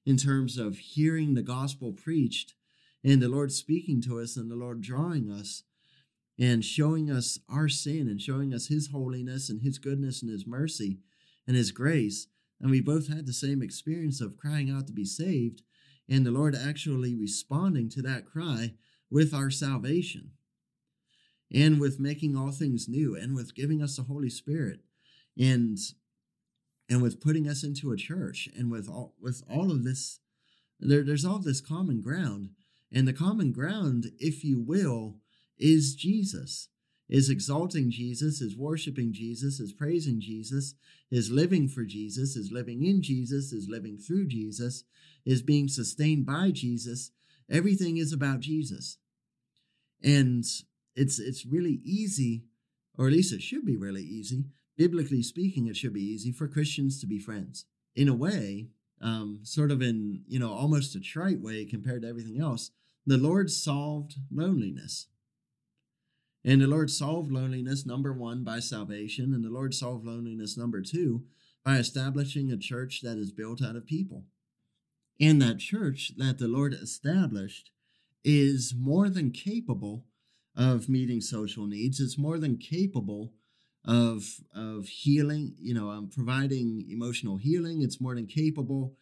in 0.05 0.17
terms 0.17 0.57
of 0.57 0.77
hearing 0.77 1.33
the 1.33 1.43
gospel 1.43 1.91
preached 1.91 2.53
and 3.05 3.21
the 3.21 3.29
Lord 3.29 3.51
speaking 3.51 4.01
to 4.01 4.19
us 4.19 4.35
and 4.35 4.49
the 4.49 4.55
Lord 4.55 4.81
drawing 4.81 5.29
us 5.29 5.63
and 6.39 6.65
showing 6.65 7.11
us 7.11 7.39
our 7.47 7.69
sin 7.69 8.07
and 8.07 8.19
showing 8.19 8.51
us 8.51 8.67
His 8.67 8.89
holiness 8.91 9.47
and 9.47 9.61
His 9.61 9.77
goodness 9.77 10.23
and 10.23 10.31
His 10.31 10.47
mercy 10.47 10.97
and 11.47 11.55
His 11.55 11.71
grace. 11.71 12.27
And 12.59 12.71
we 12.71 12.81
both 12.81 13.07
had 13.07 13.27
the 13.27 13.33
same 13.33 13.61
experience 13.61 14.21
of 14.21 14.37
crying 14.37 14.71
out 14.71 14.87
to 14.87 14.93
be 14.93 15.05
saved 15.05 15.61
and 16.09 16.25
the 16.25 16.31
Lord 16.31 16.55
actually 16.55 17.15
responding 17.15 17.89
to 17.89 18.01
that 18.01 18.25
cry 18.25 18.73
with 19.11 19.33
our 19.33 19.51
salvation 19.51 20.31
and 21.53 21.79
with 21.79 21.99
making 21.99 22.35
all 22.35 22.51
things 22.51 22.87
new 22.89 23.15
and 23.15 23.35
with 23.35 23.55
giving 23.55 23.81
us 23.81 23.97
the 23.97 24.03
Holy 24.03 24.29
Spirit 24.29 24.79
and 25.37 25.77
and 26.89 27.01
with 27.01 27.21
putting 27.21 27.47
us 27.47 27.63
into 27.63 27.91
a 27.91 27.97
church 27.97 28.49
and 28.57 28.71
with 28.71 28.89
all 28.89 29.13
with 29.21 29.43
all 29.49 29.71
of 29.71 29.83
this 29.83 30.19
there, 30.79 31.03
there's 31.03 31.25
all 31.25 31.39
this 31.39 31.61
common 31.61 32.01
ground 32.01 32.49
and 32.91 33.07
the 33.07 33.13
common 33.13 33.51
ground 33.51 34.11
if 34.19 34.43
you 34.43 34.59
will 34.59 35.17
is 35.57 35.95
Jesus 35.95 36.69
is 37.07 37.29
exalting 37.29 37.91
Jesus, 37.91 38.41
is 38.41 38.57
worshiping 38.57 39.13
Jesus, 39.13 39.59
is 39.59 39.73
praising 39.73 40.19
Jesus, 40.19 40.73
is 41.11 41.29
living 41.29 41.67
for 41.67 41.83
Jesus, 41.83 42.35
is 42.35 42.51
living 42.51 42.83
in 42.83 43.01
Jesus, 43.01 43.53
is 43.53 43.67
living 43.69 43.97
through 43.97 44.27
Jesus, 44.27 44.83
is 45.25 45.41
being 45.41 45.67
sustained 45.67 46.25
by 46.25 46.51
Jesus. 46.51 47.11
Everything 47.49 47.97
is 47.97 48.11
about 48.11 48.39
Jesus. 48.39 48.97
And 50.03 50.43
it's 50.95 51.19
it's 51.19 51.45
really 51.45 51.79
easy, 51.83 52.45
or 52.97 53.07
at 53.07 53.13
least 53.13 53.33
it 53.33 53.41
should 53.41 53.65
be 53.65 53.77
really 53.77 54.03
easy. 54.03 54.45
Biblically 54.77 55.21
speaking, 55.21 55.67
it 55.67 55.77
should 55.77 55.93
be 55.93 56.03
easy 56.03 56.31
for 56.31 56.47
Christians 56.47 56.99
to 56.99 57.07
be 57.07 57.19
friends. 57.19 57.65
In 57.95 58.09
a 58.09 58.15
way, 58.15 58.67
um, 59.05 59.41
sort 59.43 59.69
of 59.69 59.83
in 59.83 60.23
you 60.27 60.39
know 60.39 60.51
almost 60.51 60.95
a 60.95 60.99
trite 60.99 61.39
way 61.39 61.63
compared 61.63 62.01
to 62.01 62.07
everything 62.07 62.41
else, 62.41 62.71
the 63.05 63.17
Lord 63.17 63.51
solved 63.51 64.15
loneliness. 64.31 65.07
And 66.43 66.61
the 66.61 66.67
Lord 66.67 66.91
solved 66.91 67.31
loneliness, 67.31 67.85
number 67.85 68.13
one, 68.13 68.43
by 68.43 68.59
salvation, 68.59 69.33
and 69.33 69.43
the 69.43 69.49
Lord 69.49 69.73
solved 69.73 70.05
loneliness, 70.05 70.57
number 70.57 70.81
two, 70.81 71.23
by 71.63 71.77
establishing 71.77 72.51
a 72.51 72.57
church 72.57 73.01
that 73.01 73.17
is 73.17 73.31
built 73.31 73.63
out 73.63 73.75
of 73.75 73.85
people. 73.85 74.25
And 75.19 75.41
that 75.41 75.59
church 75.59 76.11
that 76.17 76.37
the 76.37 76.47
Lord 76.47 76.73
established 76.73 77.71
is 78.23 78.73
more 78.77 79.09
than 79.09 79.31
capable 79.31 80.05
of 80.55 80.89
meeting 80.89 81.21
social 81.21 81.65
needs. 81.67 81.99
It's 81.99 82.17
more 82.17 82.37
than 82.37 82.57
capable 82.57 83.33
of 83.85 84.23
of 84.53 84.87
healing, 84.87 85.55
you 85.59 85.73
know, 85.73 85.89
um, 85.91 86.09
providing 86.09 86.85
emotional 86.89 87.37
healing. 87.37 87.81
It's 87.81 88.01
more 88.01 88.15
than 88.15 88.27
capable 88.27 88.95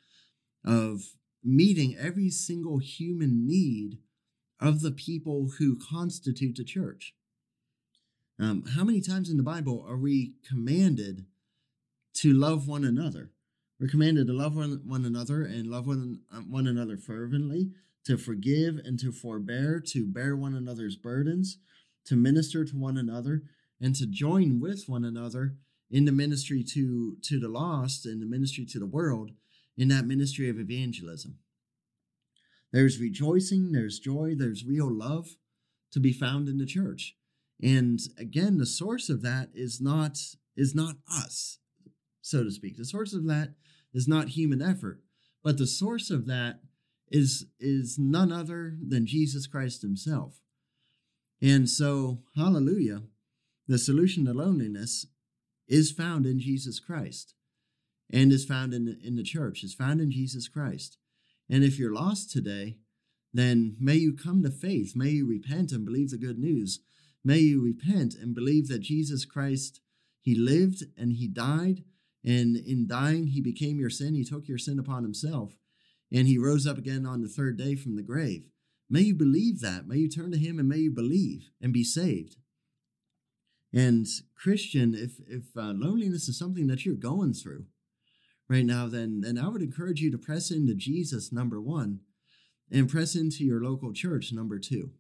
of 0.66 1.02
meeting 1.44 1.96
every 2.00 2.30
single 2.30 2.80
human 2.80 3.48
need 3.48 4.00
of 4.60 4.82
the 4.82 4.92
people 4.92 5.52
who 5.58 5.78
constitute 5.78 6.56
the 6.56 6.64
church. 6.64 7.14
Um, 8.40 8.64
how 8.76 8.84
many 8.84 9.02
times 9.02 9.30
in 9.30 9.38
the 9.38 9.44
Bible 9.44 9.86
are 9.88 9.98
we 9.98 10.36
commanded 10.48 11.26
to 12.16 12.34
love 12.34 12.68
one 12.68 12.84
another? 12.84 13.32
We're 13.80 13.88
commanded 13.90 14.28
to 14.28 14.34
love 14.34 14.56
one, 14.56 14.82
one 14.86 15.06
another 15.06 15.44
and 15.44 15.68
love 15.68 15.88
one, 15.88 16.22
one 16.50 16.68
another 16.68 16.98
fervently, 16.98 17.72
to 18.06 18.18
forgive 18.18 18.78
and 18.78 19.00
to 19.00 19.12
forbear, 19.12 19.80
to 19.88 20.06
bear 20.06 20.36
one 20.36 20.56
another's 20.56 20.96
burdens, 20.96 21.58
to 22.06 22.16
minister 22.16 22.66
to 22.66 22.78
one 22.78 22.98
another, 22.98 23.44
and 23.82 23.96
to 23.96 24.06
join 24.06 24.60
with 24.60 24.86
one 24.88 25.04
another 25.04 25.56
in 25.90 26.06
the 26.06 26.12
ministry 26.12 26.64
to, 26.64 27.18
to 27.22 27.40
the 27.40 27.50
lost 27.50 28.06
and 28.06 28.22
the 28.22 28.26
ministry 28.26 28.66
to 28.66 28.80
the 28.80 28.86
world 28.86 29.32
in 29.78 29.88
that 29.90 30.06
ministry 30.06 30.50
of 30.50 30.60
evangelism. 30.60 31.38
There's 32.72 33.00
rejoicing, 33.00 33.72
there's 33.72 34.00
joy, 34.00 34.34
there's 34.36 34.66
real 34.66 34.92
love 34.92 35.28
to 35.92 36.00
be 36.00 36.12
found 36.12 36.50
in 36.50 36.58
the 36.58 36.66
church. 36.66 37.16
And 37.62 38.00
again, 38.18 38.58
the 38.58 38.66
source 38.66 39.10
of 39.10 39.22
that 39.22 39.50
is 39.54 39.80
not 39.80 40.18
is 40.56 40.76
not 40.76 40.98
us, 41.12 41.60
so 42.22 42.44
to 42.44 42.52
speak. 42.52 42.78
The 42.78 42.86
source 42.86 43.14
of 43.14 43.26
that 43.28 43.54
is 43.94 44.08
not 44.08 44.30
human 44.30 44.62
effort, 44.62 45.02
but 45.44 45.58
the 45.58 45.68
source 45.68 46.10
of 46.10 46.26
that 46.28 46.62
is 47.10 47.46
is 47.60 47.98
none 48.00 48.32
other 48.32 48.76
than 48.86 49.06
Jesus 49.06 49.46
Christ 49.46 49.84
himself. 49.84 50.42
And 51.42 51.70
so, 51.70 52.24
hallelujah, 52.36 53.04
the 53.68 53.78
solution 53.78 54.26
to 54.26 54.34
loneliness 54.34 55.08
is 55.68 55.92
found 55.92 56.26
in 56.26 56.40
Jesus 56.40 56.80
Christ 56.80 57.34
and 58.12 58.32
is 58.32 58.46
found 58.46 58.74
in, 58.74 59.00
in 59.04 59.16
the 59.16 59.24
church, 59.24 59.64
is 59.64 59.74
found 59.74 60.02
in 60.02 60.12
Jesus 60.12 60.48
Christ. 60.48 60.98
And 61.50 61.64
if 61.64 61.80
you're 61.80 61.94
lost 61.94 62.32
today, 62.32 62.78
then 63.34 63.76
may 63.80 63.96
you 63.96 64.14
come 64.14 64.44
to 64.44 64.52
faith. 64.52 64.94
May 64.96 65.10
you 65.10 65.28
repent 65.28 65.72
and 65.72 65.86
believe 65.86 66.12
the 66.12 66.18
good 66.18 66.38
news 66.38 66.80
May 67.24 67.40
you 67.40 67.64
repent 67.64 68.16
and 68.16 68.36
believe 68.36 68.68
that 68.68 68.80
Jesus 68.80 69.24
Christ, 69.24 69.80
He 70.20 70.36
lived 70.36 70.84
and 70.98 71.14
He 71.14 71.28
died, 71.28 71.84
and 72.24 72.58
in 72.58 72.88
dying, 72.88 73.28
He 73.28 73.42
became 73.42 73.80
your 73.80 73.90
sin. 73.90 74.14
He 74.14 74.26
took 74.26 74.48
your 74.48 74.58
sin 74.58 74.78
upon 74.78 75.04
Himself, 75.04 75.56
and 76.12 76.28
He 76.28 76.38
rose 76.38 76.68
up 76.68 76.78
again 76.78 77.06
on 77.06 77.22
the 77.22 77.30
third 77.30 77.58
day 77.58 77.76
from 77.76 77.96
the 77.96 78.04
grave. 78.04 78.50
May 78.90 79.02
you 79.02 79.16
believe 79.16 79.62
that. 79.62 79.88
May 79.88 79.98
you 79.98 80.10
turn 80.10 80.32
to 80.32 80.38
Him 80.38 80.60
and 80.60 80.68
may 80.68 80.78
you 80.78 80.92
believe 80.92 81.50
and 81.62 81.72
be 81.72 81.84
saved. 81.84 82.36
And 83.74 84.06
Christian, 84.36 84.94
if 84.94 85.20
if 85.28 85.46
uh, 85.58 85.74
loneliness 85.76 86.30
is 86.30 86.38
something 86.38 86.68
that 86.68 86.86
you're 86.86 86.96
going 86.96 87.34
through 87.34 87.66
right 88.48 88.66
now, 88.66 88.88
then 88.88 89.22
then 89.22 89.38
I 89.38 89.48
would 89.48 89.62
encourage 89.62 90.02
you 90.02 90.12
to 90.12 90.18
press 90.18 90.52
into 90.52 90.76
Jesus 90.76 91.32
number 91.32 91.60
one, 91.60 92.02
and 92.72 92.90
press 92.90 93.16
into 93.16 93.44
your 93.44 93.64
local 93.64 93.94
church 93.94 94.32
number 94.32 94.60
two. 94.60 94.92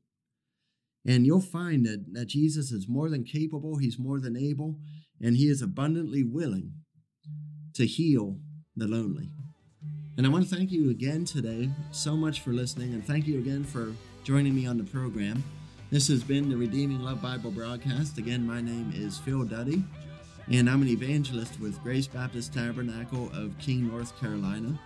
And 1.05 1.25
you'll 1.25 1.41
find 1.41 1.85
that, 1.85 2.13
that 2.13 2.27
Jesus 2.27 2.71
is 2.71 2.87
more 2.87 3.09
than 3.09 3.25
capable, 3.25 3.77
he's 3.77 3.99
more 3.99 4.21
than 4.21 4.37
able, 4.37 4.79
and 5.21 5.35
he 5.35 5.49
is 5.49 5.61
abundantly 5.61 6.23
willing 6.23 6.75
to 7.73 7.85
heal 7.85 8.39
the 8.75 8.87
lonely. 8.87 9.29
And 10.15 10.25
I 10.25 10.29
want 10.29 10.47
to 10.47 10.55
thank 10.55 10.71
you 10.71 10.89
again 10.91 11.25
today 11.25 11.69
so 11.91 12.15
much 12.15 12.39
for 12.39 12.53
listening, 12.53 12.93
and 12.93 13.05
thank 13.05 13.27
you 13.27 13.39
again 13.39 13.63
for 13.63 13.93
joining 14.23 14.55
me 14.55 14.65
on 14.65 14.77
the 14.77 14.83
program. 14.83 15.43
This 15.93 16.07
has 16.07 16.23
been 16.23 16.49
the 16.49 16.57
Redeeming 16.57 17.03
Love 17.03 17.21
Bible 17.21 17.51
broadcast. 17.51 18.17
Again, 18.17 18.47
my 18.47 18.61
name 18.61 18.91
is 18.95 19.19
Phil 19.19 19.43
Duddy, 19.43 19.83
and 20.51 20.67
I'm 20.67 20.81
an 20.81 20.87
evangelist 20.87 21.59
with 21.59 21.79
Grace 21.83 22.07
Baptist 22.07 22.51
Tabernacle 22.51 23.29
of 23.31 23.55
King, 23.59 23.89
North 23.89 24.19
Carolina. 24.19 24.79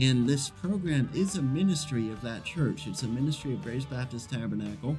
And 0.00 0.26
this 0.26 0.48
program 0.48 1.10
is 1.12 1.36
a 1.36 1.42
ministry 1.42 2.10
of 2.10 2.22
that 2.22 2.44
church. 2.44 2.86
It's 2.86 3.02
a 3.02 3.06
ministry 3.06 3.52
of 3.52 3.62
Grace 3.62 3.84
Baptist 3.84 4.30
Tabernacle. 4.30 4.96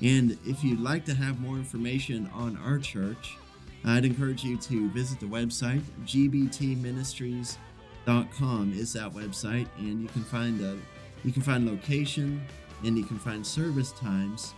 And 0.00 0.38
if 0.46 0.64
you'd 0.64 0.80
like 0.80 1.04
to 1.04 1.14
have 1.14 1.42
more 1.42 1.56
information 1.56 2.30
on 2.32 2.56
our 2.64 2.78
church, 2.78 3.36
I'd 3.84 4.06
encourage 4.06 4.44
you 4.44 4.56
to 4.56 4.88
visit 4.92 5.20
the 5.20 5.26
website. 5.26 5.82
gbtministries.com 6.06 8.72
is 8.72 8.94
that 8.94 9.12
website, 9.12 9.68
and 9.76 10.00
you 10.00 10.08
can 10.08 10.24
find 10.24 10.62
a 10.62 10.78
you 11.22 11.32
can 11.32 11.42
find 11.42 11.66
location 11.66 12.40
and 12.82 12.96
you 12.96 13.04
can 13.04 13.18
find 13.18 13.46
service 13.46 13.92
times 13.92 14.54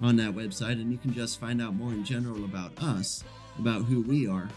on 0.00 0.16
that 0.16 0.32
website, 0.34 0.72
and 0.72 0.90
you 0.90 0.98
can 0.98 1.12
just 1.12 1.40
find 1.40 1.60
out 1.60 1.74
more 1.74 1.92
in 1.92 2.04
general 2.04 2.44
about 2.44 2.72
us, 2.82 3.24
about 3.58 3.84
who 3.84 4.02
we 4.02 4.26
are. 4.26 4.48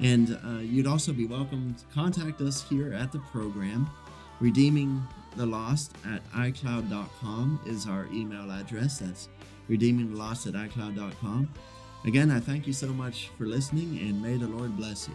And 0.00 0.38
uh, 0.44 0.58
you'd 0.58 0.86
also 0.86 1.12
be 1.12 1.26
welcome 1.26 1.74
to 1.74 1.84
contact 1.94 2.40
us 2.40 2.62
here 2.62 2.92
at 2.92 3.12
the 3.12 3.18
program. 3.18 3.88
Redeeming 4.40 5.02
the 5.36 5.46
Lost 5.46 5.94
at 6.04 6.28
iCloud.com 6.32 7.60
is 7.66 7.86
our 7.86 8.06
email 8.12 8.50
address. 8.50 8.98
That's 8.98 9.28
redeeming 9.68 10.12
the 10.12 10.18
lost 10.18 10.46
at 10.46 10.54
iCloud.com. 10.54 11.48
Again, 12.04 12.30
I 12.30 12.40
thank 12.40 12.66
you 12.66 12.72
so 12.72 12.88
much 12.88 13.30
for 13.36 13.46
listening, 13.46 13.98
and 14.00 14.22
may 14.22 14.36
the 14.36 14.46
Lord 14.46 14.76
bless 14.76 15.08
you. 15.08 15.14